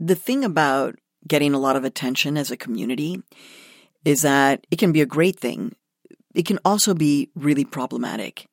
[0.00, 0.96] The thing about
[1.28, 3.22] getting a lot of attention as a community
[4.04, 5.76] is that it can be a great thing.
[6.34, 8.48] It can also be really problematic,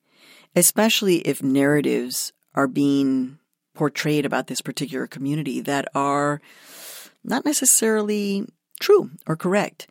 [0.56, 3.40] especially if narratives are being
[3.74, 6.42] portrayed about this particular community that are
[7.24, 8.46] not necessarily
[8.82, 9.88] true or correct.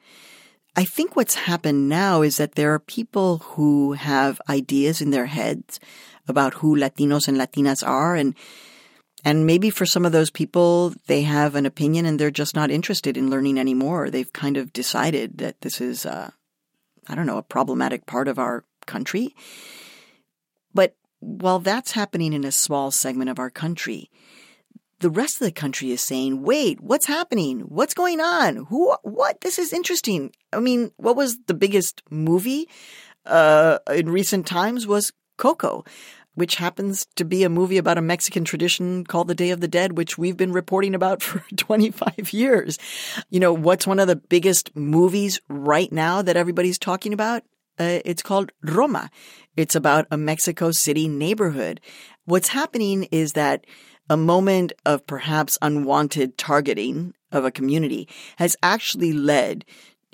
[0.78, 5.26] I think what's happened now is that there are people who have ideas in their
[5.26, 5.80] heads
[6.28, 8.36] about who Latinos and Latinas are and
[9.24, 12.70] and maybe for some of those people they have an opinion and they're just not
[12.70, 14.08] interested in learning anymore.
[14.08, 16.30] They've kind of decided that this is uh,
[17.08, 19.34] I don't know, a problematic part of our country.
[20.72, 24.12] But while that's happening in a small segment of our country,
[25.00, 27.60] the rest of the country is saying, wait, what's happening?
[27.60, 28.66] What's going on?
[28.68, 29.40] Who, what?
[29.40, 30.32] This is interesting.
[30.52, 32.68] I mean, what was the biggest movie,
[33.26, 35.84] uh, in recent times was Coco,
[36.34, 39.68] which happens to be a movie about a Mexican tradition called the Day of the
[39.68, 42.78] Dead, which we've been reporting about for 25 years.
[43.30, 47.42] You know, what's one of the biggest movies right now that everybody's talking about?
[47.78, 49.08] Uh, it's called Roma.
[49.56, 51.80] It's about a Mexico City neighborhood.
[52.24, 53.64] What's happening is that
[54.10, 59.64] a moment of perhaps unwanted targeting of a community has actually led,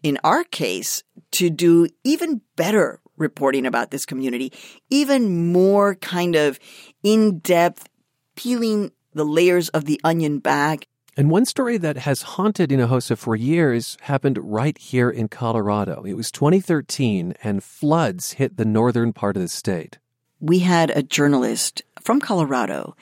[0.02, 1.02] in our case,
[1.32, 4.52] to do even better reporting about this community,
[4.90, 6.58] even more kind of
[7.02, 7.88] in depth,
[8.34, 13.36] peeling the layers of the onion back and one story that has haunted Hinojosa for
[13.36, 16.02] years happened right here in Colorado.
[16.02, 19.98] It was 2013, and floods hit the northern part of the state.
[20.40, 22.96] We had a journalist from Colorado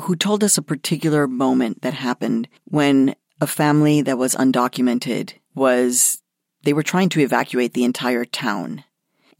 [0.00, 6.22] who told us a particular moment that happened when a family that was undocumented was,
[6.62, 8.84] they were trying to evacuate the entire town.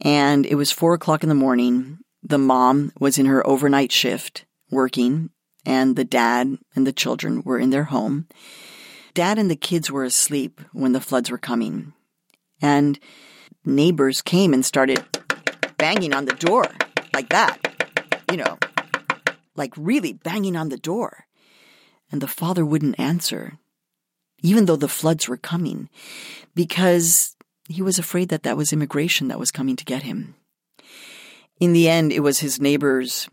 [0.01, 1.99] And it was four o'clock in the morning.
[2.23, 5.29] The mom was in her overnight shift working
[5.65, 8.27] and the dad and the children were in their home.
[9.13, 11.93] Dad and the kids were asleep when the floods were coming.
[12.61, 12.99] And
[13.65, 15.03] neighbors came and started
[15.77, 16.65] banging on the door
[17.13, 17.57] like that,
[18.31, 18.57] you know,
[19.59, 21.27] like really banging on the door.
[22.11, 23.59] And the father wouldn't answer,
[24.41, 25.89] even though the floods were coming,
[26.55, 27.35] because
[27.67, 30.33] he was afraid that that was immigration that was coming to get him.
[31.59, 33.29] In the end, it was his neighbors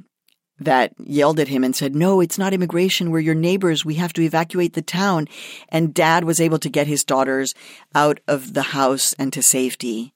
[0.58, 3.10] that yelled at him and said, No, it's not immigration.
[3.10, 3.84] We're your neighbors.
[3.84, 5.28] We have to evacuate the town.
[5.70, 7.54] And dad was able to get his daughters
[7.94, 10.12] out of the house and to safety.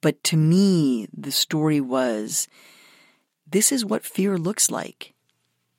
[0.00, 2.48] But to me, the story was
[3.46, 5.12] this is what fear looks like.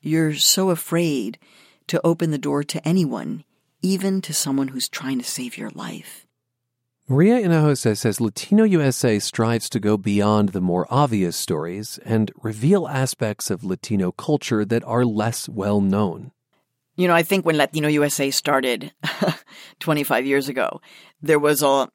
[0.03, 1.37] You're so afraid
[1.85, 3.43] to open the door to anyone,
[3.83, 6.25] even to someone who's trying to save your life.
[7.07, 12.87] Maria Hinojosa says Latino USA strives to go beyond the more obvious stories and reveal
[12.87, 16.31] aspects of Latino culture that are less well known.
[16.95, 18.93] You know, I think when Latino USA started
[19.79, 20.81] 25 years ago,
[21.21, 21.89] there was a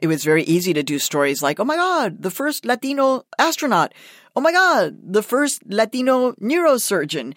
[0.00, 3.92] it was very easy to do stories like, oh my God, the first Latino astronaut.
[4.36, 7.34] Oh my God, the first Latino neurosurgeon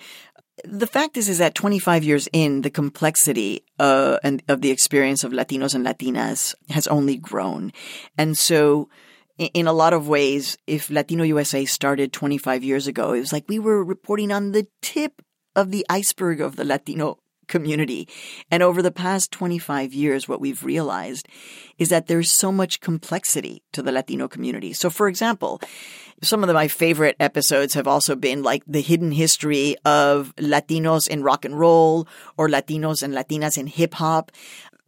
[0.63, 5.23] the fact is, is that 25 years in, the complexity uh, and of the experience
[5.23, 7.71] of Latinos and Latinas has only grown,
[8.17, 8.89] and so
[9.37, 13.47] in a lot of ways, if Latino USA started 25 years ago, it was like
[13.47, 15.21] we were reporting on the tip
[15.55, 18.07] of the iceberg of the Latino community.
[18.51, 21.27] And over the past 25 years, what we've realized
[21.77, 24.73] is that there's so much complexity to the Latino community.
[24.73, 25.61] So, for example,
[26.23, 31.07] some of the, my favorite episodes have also been like the hidden history of Latinos
[31.07, 32.07] in rock and roll
[32.37, 34.31] or Latinos and Latinas in hip hop.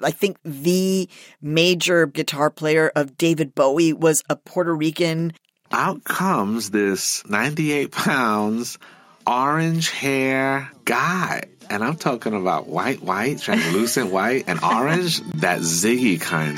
[0.01, 1.09] I think the
[1.41, 5.33] major guitar player of David Bowie was a Puerto Rican.
[5.71, 8.79] Out comes this 98 pounds,
[9.27, 11.43] orange hair guy.
[11.69, 16.57] And I'm talking about white, white, translucent white, and orange, that Ziggy kind.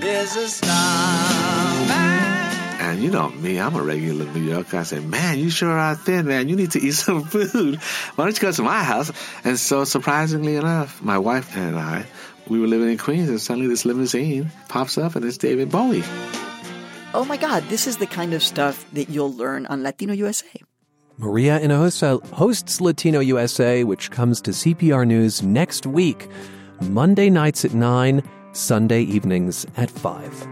[0.00, 1.32] There's a star
[2.92, 4.76] and you know me, I'm a regular New Yorker.
[4.76, 6.50] I say, man, you sure are thin, man.
[6.50, 7.76] You need to eat some food.
[7.76, 9.10] Why don't you go to my house?
[9.44, 12.04] And so, surprisingly enough, my wife and I,
[12.48, 16.04] we were living in Queens, and suddenly this limousine pops up, and it's David Bowie.
[17.14, 20.60] Oh my God, this is the kind of stuff that you'll learn on Latino USA.
[21.22, 26.28] Maria Hinojosa hosts Latino USA, which comes to CPR News next week,
[26.80, 30.48] Monday nights at 9, Sunday evenings at 5.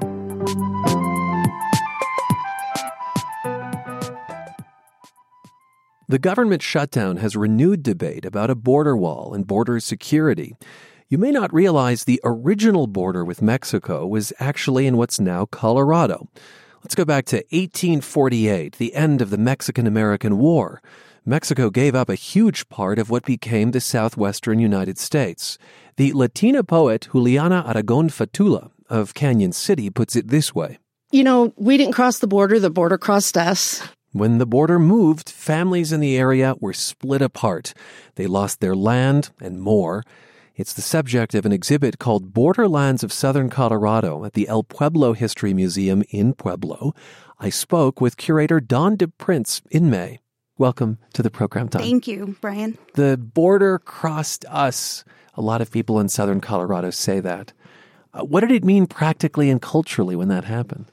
[6.09, 10.55] The government shutdown has renewed debate about a border wall and border security.
[11.09, 16.29] You may not realize the original border with Mexico was actually in what's now Colorado.
[16.83, 20.81] Let's go back to 1848, the end of the Mexican American War.
[21.27, 25.59] Mexico gave up a huge part of what became the southwestern United States.
[25.97, 30.79] The Latina poet Juliana Aragon Fatula of Cañon City puts it this way
[31.13, 33.87] You know, we didn't cross the border, the border crossed us.
[34.13, 37.75] When the border moved, families in the area were split apart.
[38.15, 40.03] They lost their land and more.
[40.61, 45.15] It's the subject of an exhibit called Borderlands of Southern Colorado at the El Pueblo
[45.15, 46.95] History Museum in Pueblo.
[47.39, 50.21] I spoke with curator Dawn DiPrince in May.
[50.59, 51.81] Welcome to the program, Dawn.
[51.81, 52.77] Thank you, Ryan.
[52.93, 55.03] The border crossed us.
[55.33, 57.55] A lot of people in southern Colorado say that.
[58.13, 60.93] Uh, what did it mean practically and culturally when that happened?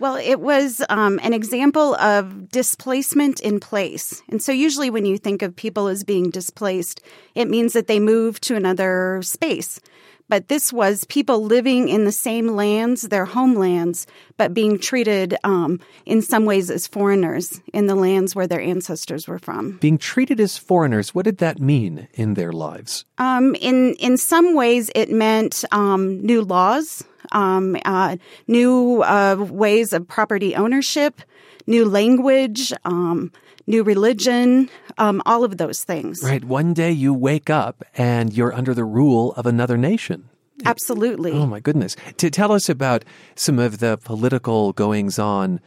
[0.00, 4.22] Well, it was um, an example of displacement in place.
[4.28, 7.00] And so, usually, when you think of people as being displaced,
[7.34, 9.80] it means that they move to another space.
[10.28, 15.80] But this was people living in the same lands, their homelands, but being treated um,
[16.04, 19.78] in some ways as foreigners in the lands where their ancestors were from.
[19.78, 23.04] Being treated as foreigners, what did that mean in their lives?
[23.16, 29.92] Um, in in some ways, it meant um, new laws, um, uh, new uh, ways
[29.92, 31.22] of property ownership,
[31.66, 33.32] new language, um,
[33.66, 36.22] new religion, um, all of those things.
[36.22, 36.44] Right.
[36.44, 40.28] One day you wake up and you're under the rule of another nation.
[40.64, 41.32] Absolutely.
[41.32, 41.96] Oh my goodness!
[42.16, 43.04] To tell us about
[43.36, 45.60] some of the political goings on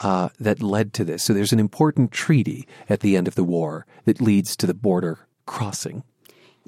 [0.00, 1.22] uh, that led to this.
[1.22, 4.74] So there's an important treaty at the end of the war that leads to the
[4.74, 6.02] border crossing.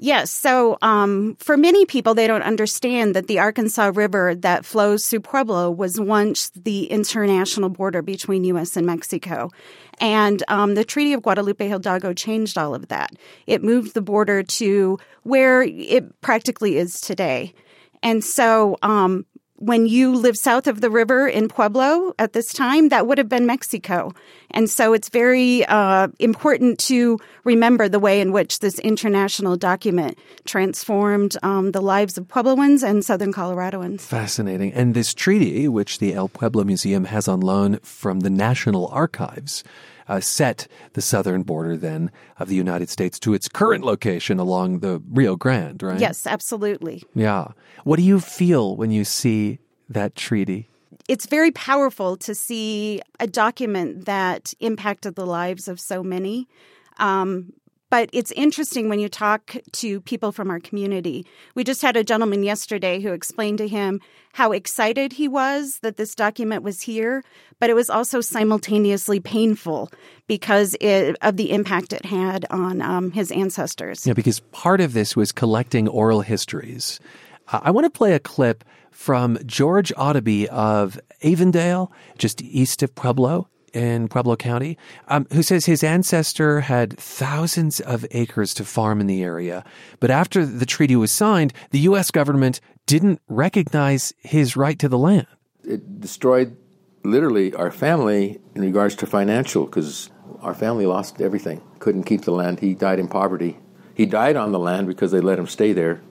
[0.03, 0.31] Yes.
[0.31, 5.19] So, um, for many people, they don't understand that the Arkansas River that flows through
[5.19, 8.75] Pueblo was once the international border between U.S.
[8.75, 9.51] and Mexico.
[9.99, 13.11] And um, the Treaty of Guadalupe Hidalgo changed all of that.
[13.45, 17.53] It moved the border to where it practically is today.
[18.01, 19.27] And so, um,
[19.61, 23.29] when you live south of the river in Pueblo at this time, that would have
[23.29, 24.11] been Mexico.
[24.49, 30.17] And so it's very uh, important to remember the way in which this international document
[30.45, 34.01] transformed um, the lives of Puebloans and Southern Coloradoans.
[34.01, 34.73] Fascinating.
[34.73, 39.63] And this treaty, which the El Pueblo Museum has on loan from the National Archives,
[40.11, 44.79] uh, set the southern border then of the United States to its current location along
[44.79, 45.99] the Rio Grande, right?
[46.01, 47.01] Yes, absolutely.
[47.15, 47.47] Yeah.
[47.85, 50.69] What do you feel when you see that treaty?
[51.07, 56.49] It's very powerful to see a document that impacted the lives of so many.
[56.97, 57.53] Um,
[57.91, 61.27] but it's interesting when you talk to people from our community.
[61.55, 63.99] We just had a gentleman yesterday who explained to him
[64.33, 67.21] how excited he was that this document was here,
[67.59, 69.91] but it was also simultaneously painful
[70.25, 74.07] because it, of the impact it had on um, his ancestors.
[74.07, 77.01] Yeah, because part of this was collecting oral histories.
[77.49, 82.95] Uh, I want to play a clip from George Audeby of Avondale, just east of
[82.95, 88.99] Pueblo in Pueblo County, um, who says his ancestor had thousands of acres to farm
[88.99, 89.63] in the area.
[89.99, 92.11] But after the treaty was signed, the U.S.
[92.11, 95.27] government didn't recognize his right to the land.
[95.63, 96.57] It destroyed
[97.03, 100.09] literally our family in regards to financial, because
[100.41, 102.59] our family lost everything, couldn't keep the land.
[102.59, 103.57] He died in poverty.
[103.93, 106.01] He died on the land because they let him stay there,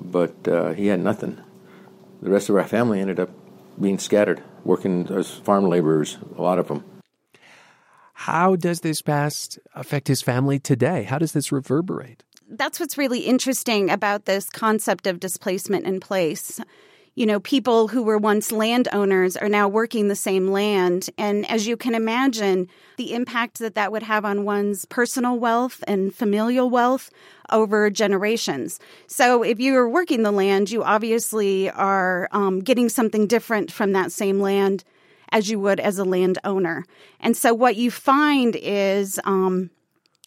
[0.00, 1.40] but uh, he had nothing.
[2.22, 3.30] The rest of our family ended up
[3.80, 6.84] being scattered, working as farm laborers, a lot of them.
[8.18, 11.02] How does this past affect his family today?
[11.02, 12.24] How does this reverberate?
[12.48, 16.58] That's what's really interesting about this concept of displacement in place.
[17.14, 21.10] You know, people who were once landowners are now working the same land.
[21.18, 25.84] And as you can imagine, the impact that that would have on one's personal wealth
[25.86, 27.10] and familial wealth
[27.50, 28.80] over generations.
[29.08, 34.10] So if you're working the land, you obviously are um, getting something different from that
[34.10, 34.84] same land
[35.32, 36.84] as you would as a landowner.
[37.20, 39.70] And so what you find is, um,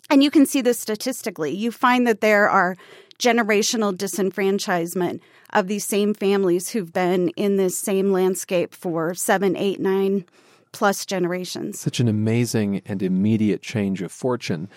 [0.10, 2.76] and you can see this statistically, you find that there are
[3.20, 5.20] generational disenfranchisement
[5.52, 10.26] of these same families who've been in this same landscape for seven, eight, nine
[10.72, 11.80] plus generations.
[11.80, 14.70] Such an amazing and immediate change of fortune.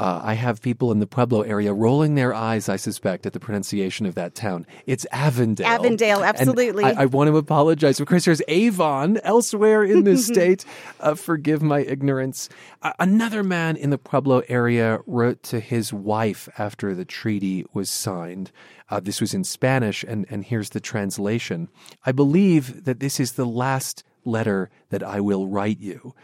[0.00, 3.38] Uh, I have people in the Pueblo area rolling their eyes, I suspect, at the
[3.38, 4.64] pronunciation of that town.
[4.86, 5.66] It's Avondale.
[5.66, 6.84] Avondale, absolutely.
[6.84, 8.00] I, I, want to apologize.
[8.00, 10.64] Of course, there's Avon elsewhere in the state.
[11.00, 12.48] Uh, forgive my ignorance.
[12.80, 17.90] Uh, another man in the Pueblo area wrote to his wife after the treaty was
[17.90, 18.52] signed.
[18.88, 21.68] Uh, this was in Spanish, and, and here's the translation.
[22.06, 26.14] I believe that this is the last letter that I will write you.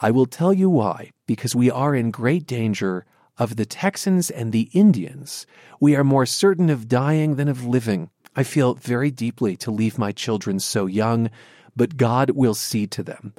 [0.00, 1.10] I will tell you why.
[1.26, 3.06] because we are in great danger
[3.38, 5.46] of the Texans and the Indians.
[5.80, 8.10] We are more certain of dying than of living.
[8.36, 11.30] I feel very deeply to leave my children so young,
[11.76, 13.32] but God will see to them.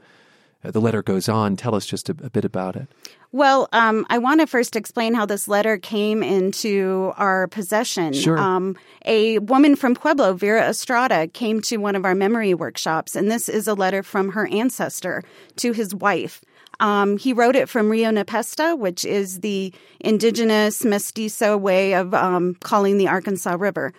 [0.63, 1.55] Uh, the letter goes on.
[1.55, 2.87] Tell us just a, a bit about it.
[3.36, 8.13] Well, um, I want to first explain how this letter came into our possession.
[8.13, 8.38] Sure.
[8.38, 13.29] Um, a woman from Pueblo, Vera Estrada, came to one of our memory workshops, and
[13.29, 15.21] this is a letter from her ancestor
[15.57, 16.39] to his wife.
[16.79, 22.55] Um, he wrote it from Rio Nepesta, which is the indigenous mestizo way of um,
[22.61, 23.93] calling the Arkansas River.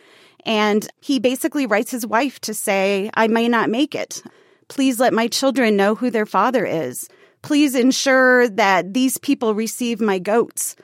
[0.46, 4.22] And he basically writes his wife to say, I may not make it.
[4.68, 7.06] Please let my children know who their father is.
[7.46, 10.74] Please ensure that these people receive my goats.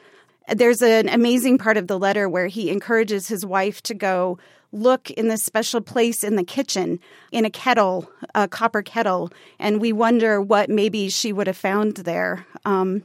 [0.47, 4.39] There's an amazing part of the letter where he encourages his wife to go
[4.71, 7.01] look in this special place in the kitchen
[7.33, 11.97] in a kettle, a copper kettle, and we wonder what maybe she would have found
[11.97, 12.47] there.
[12.65, 13.03] Um,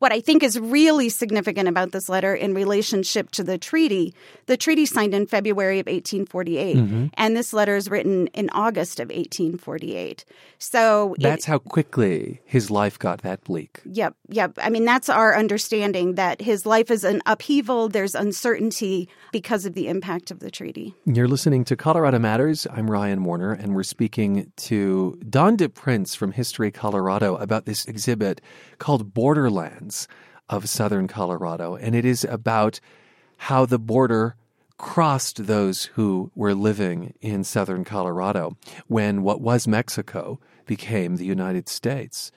[0.00, 4.12] what I think is really significant about this letter in relationship to the treaty,
[4.46, 7.06] the treaty signed in February of 1848, Mm-hmm.
[7.14, 10.24] and this letter is written in August of 1848.
[10.58, 13.80] So it- That's how quickly his life got that bleak.
[13.84, 14.52] Yep, yep.
[14.58, 17.88] I mean, that's our understanding that his life is an upheaval.
[17.88, 20.94] There's uncertainty because of the impact of the treaty.
[21.04, 22.66] You're listening to Colorado Matters.
[22.72, 28.40] I'm Ryan Warner, and we're speaking to Dawn DiPrince from History Colorado about this exhibit
[28.78, 30.08] called Borderlands
[30.48, 31.74] of Southern Colorado.
[31.74, 32.78] And it is about
[33.36, 34.36] how the border
[34.78, 38.56] crossed those who were living in Southern Colorado
[38.88, 42.30] when what was Mexico became the United States.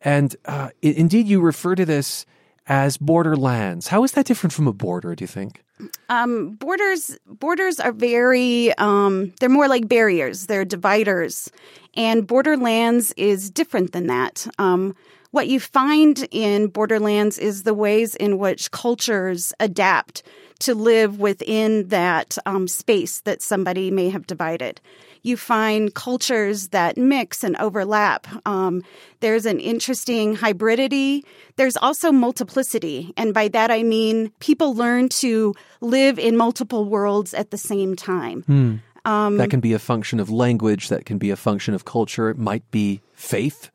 [0.00, 2.24] And uh, indeed, you refer to this
[2.66, 3.88] as borderlands.
[3.88, 5.62] How is that different from a border, do you think?
[6.08, 10.46] Um, borders borders are very um, they're more like barriers.
[10.46, 11.50] They're dividers,
[11.94, 14.46] and borderlands is different than that.
[14.58, 14.94] Um,
[15.34, 20.22] what you find in borderlands is the ways in which cultures adapt
[20.60, 24.80] to live within that um, space that somebody may have divided.
[25.22, 28.28] You find cultures that mix and overlap.
[28.46, 28.84] Um,
[29.18, 31.24] there's an interesting hybridity.
[31.56, 33.12] There's also multiplicity.
[33.16, 37.96] And by that I mean people learn to live in multiple worlds at the same
[37.96, 38.42] time.
[38.42, 38.76] Hmm.
[39.04, 42.30] Um, that can be a function of language, that can be a function of culture,
[42.30, 43.70] it might be faith.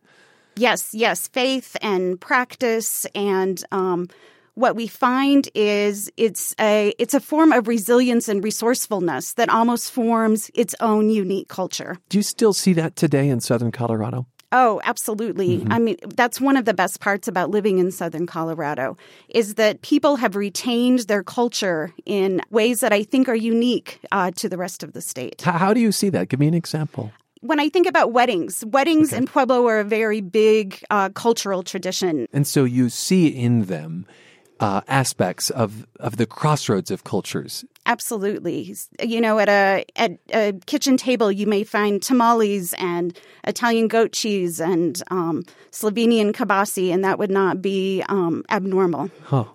[0.59, 4.09] Yes, yes, faith and practice and um,
[4.55, 9.89] what we find is it's a it's a form of resilience and resourcefulness that almost
[9.89, 11.97] forms its own unique culture.
[12.09, 14.25] Do you still see that today in southern Colorado?
[14.51, 15.59] Oh, absolutely.
[15.59, 15.71] Mm-hmm.
[15.71, 18.97] I mean, that's one of the best parts about living in southern Colorado
[19.29, 24.31] is that people have retained their culture in ways that I think are unique uh,
[24.37, 25.41] to the rest of the state.
[25.43, 26.29] How, how do you see that?
[26.29, 27.11] Give me an example.
[27.41, 32.27] When I think about weddings, weddings in Pueblo are a very big uh, cultural tradition.
[32.33, 34.05] And so you see in them
[34.59, 37.63] uh, aspects of, of the crossroads of cultures.
[37.85, 38.75] Absolutely.
[39.01, 44.11] You know, at a at a kitchen table, you may find tamales and Italian goat
[44.11, 49.09] cheese and um, Slovenian kibasi, and that would not be um, abnormal.
[49.23, 49.45] Huh.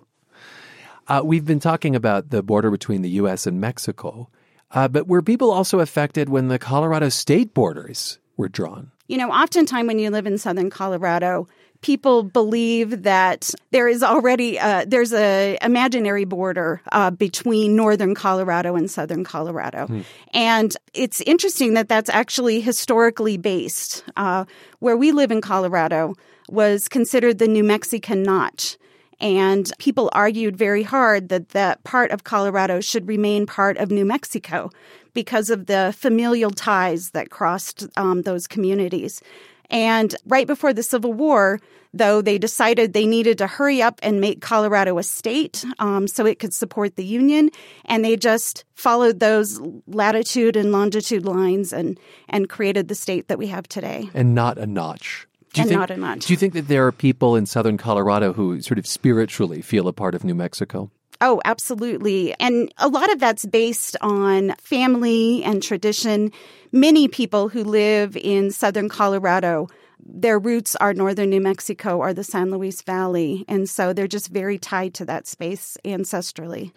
[1.07, 3.45] Uh, we've been talking about the border between the U.S.
[3.45, 4.27] and Mexico,
[4.75, 8.91] uh, but were people also affected when the Colorado state borders were drawn?
[9.07, 11.47] You know, oftentimes when you live in southern Colorado,
[11.81, 18.75] people believe that there is already uh, there's a imaginary border uh, between northern Colorado
[18.75, 19.87] and southern Colorado,
[20.33, 24.03] and it's interesting that that's actually historically based.
[24.17, 24.45] Uh,
[24.79, 26.15] where we live in Colorado
[26.49, 28.77] was considered the New Mexican notch.
[29.19, 34.05] And people argued very hard that that part of Colorado should remain part of New
[34.05, 34.69] Mexico
[35.13, 39.21] because of the familial ties that crossed um, those communities.
[39.69, 41.59] And right before the Civil War,
[41.93, 46.25] though, they decided they needed to hurry up and make Colorado a state um, so
[46.25, 47.49] it could support the Union.
[47.85, 51.97] And they just followed those latitude and longitude lines and,
[52.27, 54.09] and created the state that we have today.
[54.13, 55.25] And not a notch.
[55.55, 56.25] Do you And think, not a notch.
[56.25, 59.87] Do you think that there are people in southern Colorado who sort of spiritually feel
[59.87, 60.91] a part of New Mexico?
[61.21, 62.35] Oh, absolutely.
[62.41, 66.31] And a lot of that's based on family and tradition.
[66.73, 69.69] Many people who live in southern Colorado,
[70.05, 73.45] their roots are northern New Mexico or the San Luis Valley.
[73.47, 76.73] And so they're just very tied to that space ancestrally.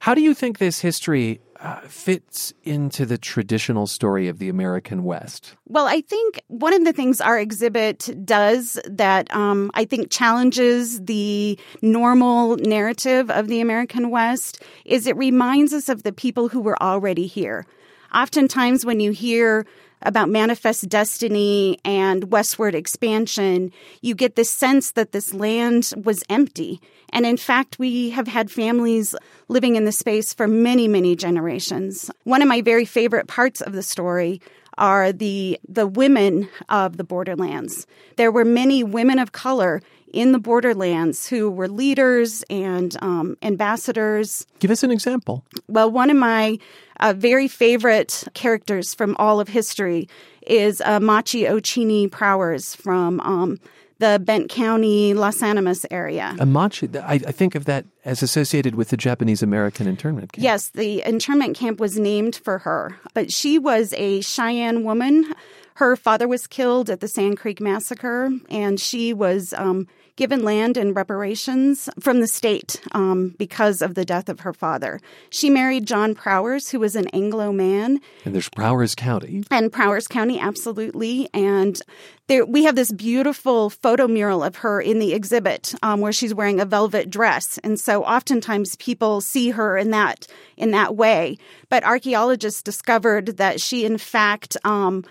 [0.00, 5.04] How do you think this history uh, fits into the traditional story of the American
[5.04, 5.56] West?
[5.66, 11.02] Well, I think one of the things our exhibit does that um, I think challenges
[11.02, 16.60] the normal narrative of the American West is it reminds us of the people who
[16.60, 17.66] were already here.
[18.14, 19.66] Oftentimes, when you hear
[20.02, 26.80] about manifest destiny and westward expansion, you get this sense that this land was empty.
[27.10, 29.14] And in fact, we have had families
[29.48, 32.10] living in the space for many, many generations.
[32.24, 34.40] One of my very favorite parts of the story
[34.76, 37.86] are the the women of the borderlands.
[38.16, 39.82] There were many women of color
[40.12, 44.46] in the borderlands who were leaders and um, ambassadors.
[44.58, 45.44] Give us an example.
[45.68, 46.58] Well, one of my
[47.00, 50.08] uh, very favorite characters from all of history
[50.46, 53.58] is uh, Machi Ochinee Prowers from um,
[53.98, 56.34] the Bent County, Las Animas area.
[56.38, 60.42] Amache, I, I think of that as associated with the Japanese American internment camp.
[60.42, 65.34] Yes, the internment camp was named for her, but she was a Cheyenne woman.
[65.74, 69.86] Her father was killed at the Sand Creek Massacre, and she was um,
[70.18, 75.00] given land and reparations from the state um, because of the death of her father.
[75.30, 78.00] She married John Prowers, who was an Anglo man.
[78.24, 79.44] And there's Prowers County.
[79.48, 81.28] And Prowers County, absolutely.
[81.32, 81.80] And
[82.26, 86.34] there, we have this beautiful photo mural of her in the exhibit um, where she's
[86.34, 87.58] wearing a velvet dress.
[87.58, 91.38] And so oftentimes people see her in that in that way.
[91.68, 95.04] But archaeologists discovered that she, in fact, um,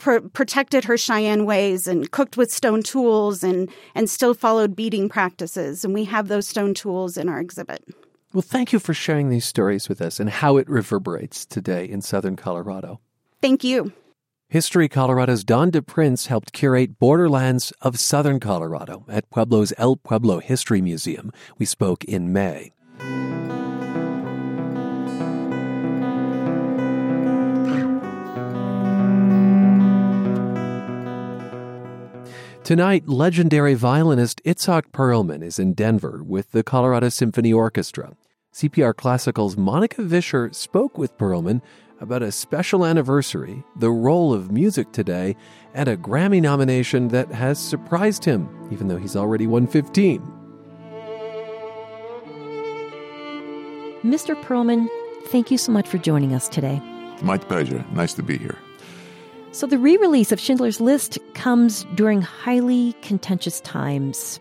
[0.00, 5.08] pr- protected her Cheyenne ways and cooked with stone tools and, and still followed beating
[5.08, 5.84] practices.
[5.84, 7.84] And we have those stone tools in our exhibit.
[8.32, 12.00] Well, thank you for sharing these stories with us and how it reverberates today in
[12.00, 13.00] southern Colorado.
[13.40, 13.92] Thank you.
[14.48, 20.80] History Colorado's Dawn DiPrince helped curate Borderlands of Southern Colorado at Pueblo's El Pueblo History
[20.80, 21.32] Museum.
[21.58, 22.72] We spoke in May.
[32.70, 38.12] Tonight, legendary violinist Itzhak Perlman is in Denver with the Colorado Symphony Orchestra.
[38.54, 41.62] CPR Classical's Monika Vischer spoke with Perlman
[42.00, 45.34] about a special anniversary, the role of music today,
[45.74, 50.20] and a Grammy nomination that has surprised him, even though he's already won 15.
[54.04, 54.40] Mr.
[54.44, 54.86] Perlman,
[55.26, 56.80] thank you so much for joining us today.
[57.20, 57.84] My pleasure.
[57.90, 58.56] Nice to be here.
[59.52, 64.38] So, the re release of Schindler's List comes during highly contentious times.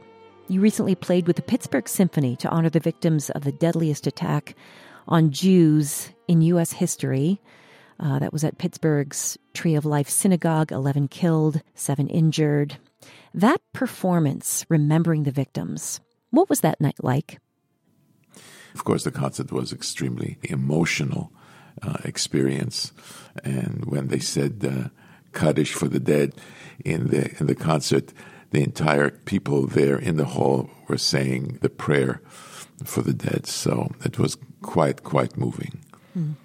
[0.49, 4.55] You recently played with the Pittsburgh Symphony to honor the victims of the deadliest attack
[5.07, 6.73] on Jews in U.S.
[6.73, 7.41] history.
[7.99, 12.77] Uh, that was at Pittsburgh's Tree of Life Synagogue, 11 killed, 7 injured.
[13.33, 15.99] That performance, remembering the victims,
[16.29, 17.39] what was that night like?
[18.75, 21.33] Of course, the concert was extremely emotional
[21.81, 22.93] uh, experience.
[23.43, 24.89] And when they said uh,
[25.33, 26.33] Kaddish for the dead
[26.85, 28.13] in the in the concert,
[28.51, 32.21] the entire people there in the hall were saying the prayer
[32.83, 33.47] for the dead.
[33.47, 35.79] So it was quite quite moving.
[36.17, 36.35] Mm.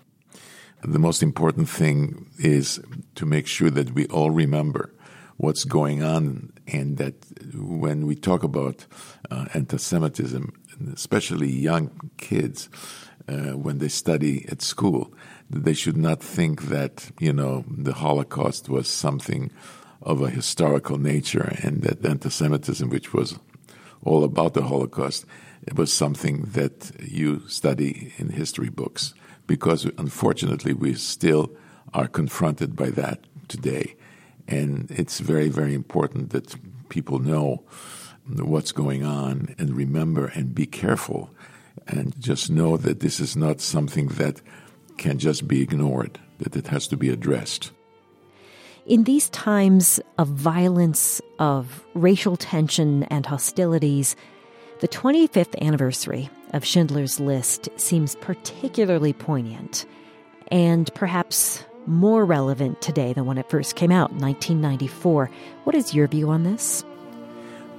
[0.83, 2.81] The most important thing is
[3.15, 4.93] to make sure that we all remember
[5.37, 7.15] what's going on, and that
[7.55, 8.87] when we talk about
[9.31, 10.53] uh, anti-Semitism,
[10.93, 12.69] especially young kids,
[13.29, 15.13] uh, when they study at school.
[15.51, 19.51] They should not think that, you know, the Holocaust was something
[20.03, 23.39] of a historical nature and that anti Semitism, which was
[24.03, 25.25] all about the Holocaust,
[25.67, 29.15] it was something that you study in history books.
[29.47, 31.55] Because unfortunately, we still
[31.93, 33.95] are confronted by that today.
[34.49, 36.55] And it's very, very important that
[36.89, 37.63] people know
[38.27, 41.31] what's going on and remember and be careful
[41.87, 44.41] and just know that this is not something that
[44.97, 47.71] can just be ignored, that it has to be addressed.
[48.87, 54.15] In these times of violence, of racial tension and hostilities,
[54.81, 59.87] the 25th anniversary of Schindler's List seems particularly poignant
[60.49, 65.31] and perhaps more relevant today than when it first came out in 1994.
[65.65, 66.85] What is your view on this?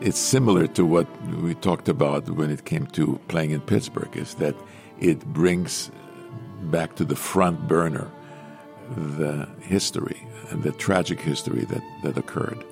[0.01, 1.07] it's similar to what
[1.41, 4.55] we talked about when it came to playing in Pittsburgh, is that
[4.99, 5.91] it brings
[6.63, 8.11] back to the front burner
[8.95, 12.63] the history and the tragic history that, that occurred.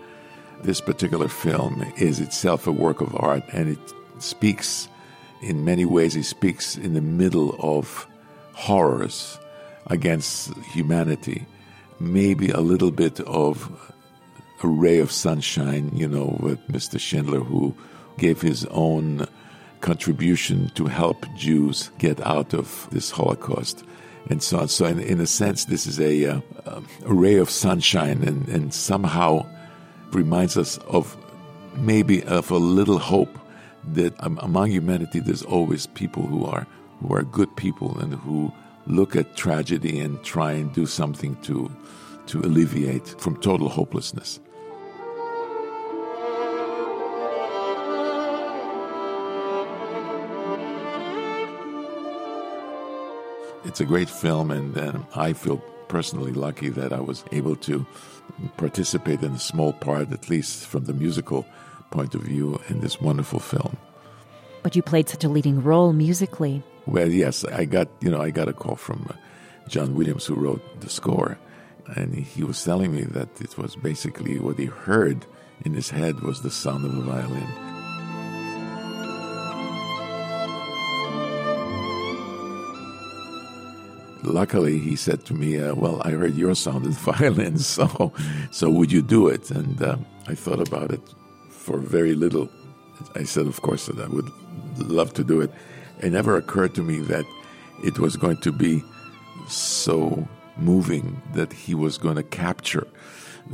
[0.61, 4.87] This particular film is itself a work of art and it speaks
[5.41, 8.07] in many ways, it speaks in the middle of
[8.53, 9.37] horrors
[9.87, 11.45] against humanity,
[11.99, 13.93] maybe a little bit of
[14.63, 16.97] a ray of sunshine, you know, with Mr.
[16.97, 17.75] Schindler, who
[18.17, 19.27] gave his own
[19.83, 23.83] contribution to help Jews get out of this Holocaust
[24.29, 24.67] and so on.
[24.69, 26.41] So, in, in a sense, this is a, uh,
[27.05, 29.45] a ray of sunshine and, and somehow
[30.11, 31.15] reminds us of
[31.75, 33.37] maybe of a little hope
[33.93, 36.65] that among humanity there's always people who are
[37.01, 38.51] who are good people and who
[38.87, 41.69] look at tragedy and try and do something to
[42.27, 44.39] to alleviate from total hopelessness.
[53.65, 55.57] It's a great film, and, and I feel
[55.87, 57.85] personally lucky that I was able to
[58.57, 61.45] participate in a small part, at least from the musical
[61.91, 63.77] point of view, in this wonderful film.
[64.63, 66.63] But you played such a leading role musically.
[66.85, 69.13] Well, yes, I got you know I got a call from uh,
[69.67, 71.37] John Williams who wrote the score,
[71.95, 75.25] and he was telling me that it was basically what he heard
[75.63, 77.72] in his head was the sound of a violin.
[84.23, 88.13] Luckily, he said to me, uh, "Well, I heard your sound the violin, so
[88.51, 89.97] so would you do it?" And uh,
[90.27, 91.01] I thought about it
[91.49, 92.49] for very little.
[93.15, 94.29] I said, "Of course, that I would
[94.77, 95.51] love to do it."
[96.01, 97.25] It never occurred to me that
[97.83, 98.83] it was going to be
[99.47, 102.87] so moving that he was going to capture,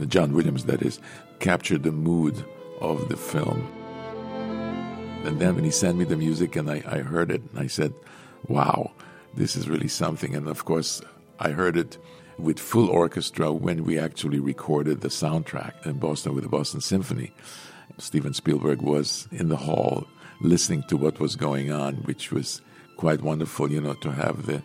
[0.07, 0.99] John Williams, that is,
[1.39, 2.43] capture the mood
[2.82, 3.67] of the film.
[5.26, 7.67] And then when he sent me the music and I, I heard it, and I
[7.67, 7.93] said,
[8.47, 8.91] wow,
[9.36, 10.36] this is really something.
[10.36, 11.02] And of course,
[11.40, 11.98] I heard it
[12.38, 17.34] with full orchestra when we actually recorded the soundtrack in Boston with the Boston Symphony.
[17.98, 20.08] Steven Spielberg was in the hall
[20.42, 22.62] listening to what was going on, which was
[22.96, 24.62] quite wonderful, you know, to have the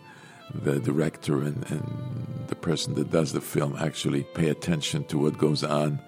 [0.53, 5.37] the director and, and the person that does the film actually pay attention to what
[5.37, 5.99] goes on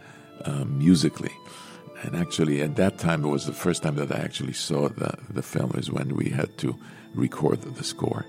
[0.45, 1.33] um, musically.
[2.03, 5.17] And actually, at that time, it was the first time that I actually saw the,
[5.31, 6.77] the film, is when we had to
[7.15, 8.25] record the score.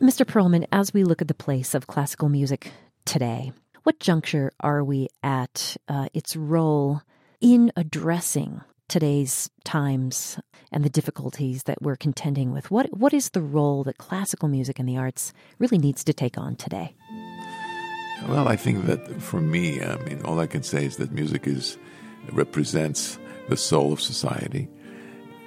[0.00, 0.24] Mr.
[0.26, 2.72] Perlman, as we look at the place of classical music
[3.04, 3.52] today,
[3.84, 7.02] what juncture are we at uh, its role
[7.40, 10.38] in addressing today's times
[10.72, 12.70] and the difficulties that we're contending with?
[12.70, 16.38] What what is the role that classical music and the arts really needs to take
[16.38, 16.94] on today?
[18.28, 21.46] Well, I think that for me, I mean, all I can say is that music
[21.46, 21.76] is
[22.32, 23.18] represents
[23.48, 24.68] the soul of society.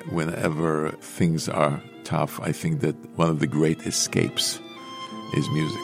[0.09, 4.59] Whenever things are tough, I think that one of the great escapes
[5.35, 5.81] is music.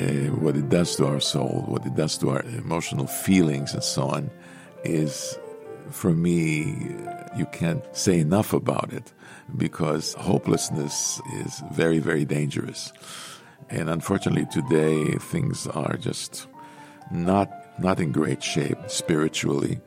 [0.00, 3.82] Uh, what it does to our soul, what it does to our emotional feelings, and
[3.82, 4.30] so on,
[4.84, 5.36] is
[5.90, 6.94] for me,
[7.36, 9.12] you can't say enough about it
[9.56, 12.92] because hopelessness is very, very dangerous.
[13.70, 16.46] And unfortunately, today things are just
[17.10, 19.80] not not in great shape spiritually,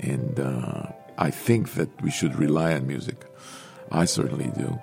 [0.00, 0.86] and uh,
[1.18, 3.24] I think that we should rely on music.
[3.90, 4.78] I certainly do,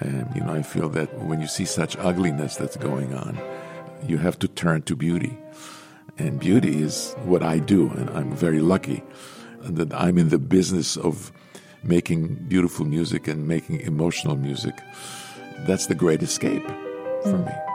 [0.00, 3.40] and you know I feel that when you see such ugliness that's going on,
[4.06, 5.36] you have to turn to beauty,
[6.18, 9.02] and beauty is what I do, and I'm very lucky
[9.60, 11.32] that I'm in the business of
[11.82, 14.74] making beautiful music and making emotional music.
[15.66, 16.66] That's the great escape
[17.22, 17.71] for me.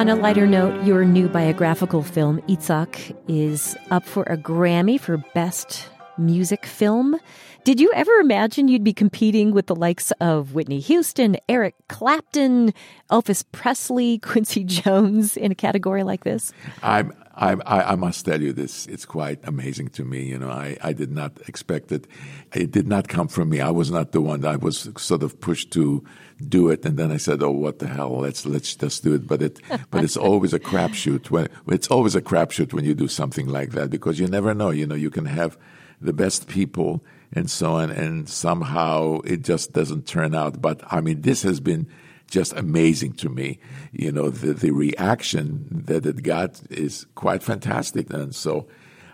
[0.00, 5.18] On a lighter note, your new biographical film, Itzhak, is up for a Grammy for
[5.34, 5.89] Best
[6.20, 7.18] Music Film.
[7.64, 12.72] Did you ever imagine you'd be competing with the likes of Whitney Houston, Eric Clapton,
[13.10, 16.52] Elvis Presley, Quincy Jones in a category like this?
[16.82, 18.86] I'm I, I, must tell you this.
[18.86, 20.24] It's quite amazing to me.
[20.24, 22.06] You know, I, I did not expect it.
[22.52, 23.60] It did not come from me.
[23.60, 24.44] I was not the one.
[24.44, 26.04] I was sort of pushed to
[26.46, 28.18] do it, and then I said, "Oh, what the hell?
[28.18, 29.60] Let's let's just do it." But it
[29.90, 31.30] but it's always a crapshoot.
[31.30, 34.68] When it's always a crapshoot when you do something like that because you never know.
[34.70, 35.56] You know, you can have
[36.00, 40.60] the best people and so on, and somehow it just doesn't turn out.
[40.60, 41.86] But I mean, this has been
[42.30, 43.58] just amazing to me.
[43.92, 48.10] You know, the, the reaction that it got is quite fantastic.
[48.10, 48.68] And so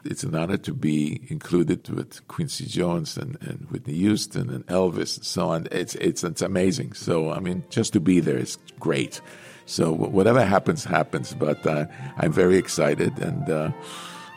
[0.05, 5.17] it's an honor to be included with Quincy Jones and, and Whitney Houston and Elvis
[5.17, 5.67] and so on.
[5.73, 6.93] It's, it's, it's amazing.
[6.93, 9.21] So, I mean, just to be there is great.
[9.65, 11.35] So whatever happens, happens.
[11.35, 11.87] But uh,
[12.19, 13.73] I'm very excited and, uh,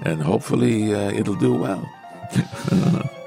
[0.04, 1.88] and hopefully uh, it'll do well.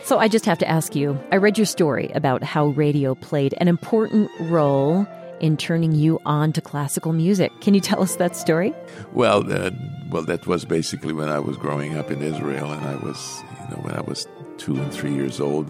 [0.05, 3.55] So I just have to ask you I read your story about how radio played
[3.59, 5.07] an important role
[5.41, 7.51] in turning you on to classical music.
[7.61, 8.73] Can you tell us that story?
[9.13, 9.73] Well, uh,
[10.11, 13.77] well, that was basically when I was growing up in Israel, and I was, you
[13.77, 14.27] know, when I was
[14.57, 15.69] two and three years old,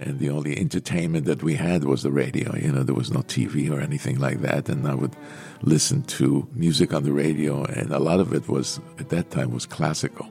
[0.00, 2.56] and the only entertainment that we had was the radio.
[2.56, 5.14] You know, there was no TV or anything like that, and I would
[5.62, 9.52] listen to music on the radio, and a lot of it was at that time
[9.52, 10.28] was classical,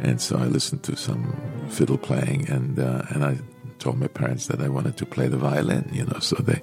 [0.00, 1.34] and so I listened to some
[1.68, 3.38] fiddle playing, and uh, and I
[3.78, 5.88] told my parents that I wanted to play the violin.
[5.92, 6.62] You know, so they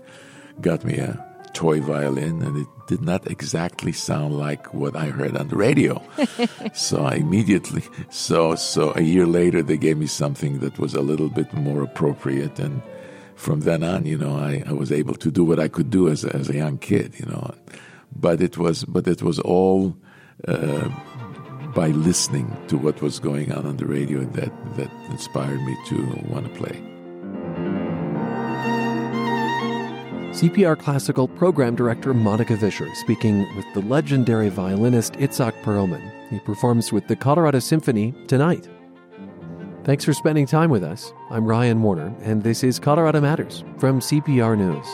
[0.61, 1.23] got me a
[1.53, 6.01] toy violin, and it did not exactly sound like what I heard on the radio.
[6.73, 11.01] so I immediately, so so a year later, they gave me something that was a
[11.01, 12.81] little bit more appropriate, and
[13.35, 16.09] from then on, you know, I, I was able to do what I could do
[16.09, 17.53] as a, as a young kid, you know.
[18.15, 19.97] But it was but it was all.
[20.47, 20.89] Uh,
[21.75, 25.97] by listening to what was going on on the radio that, that inspired me to
[26.29, 26.81] want to play.
[30.35, 36.11] CPR Classical Program Director Monika Vischer speaking with the legendary violinist Itzhak Perlman.
[36.29, 38.67] He performs with the Colorado Symphony tonight.
[39.83, 41.13] Thanks for spending time with us.
[41.29, 44.87] I'm Ryan Warner, and this is Colorado Matters from CPR News.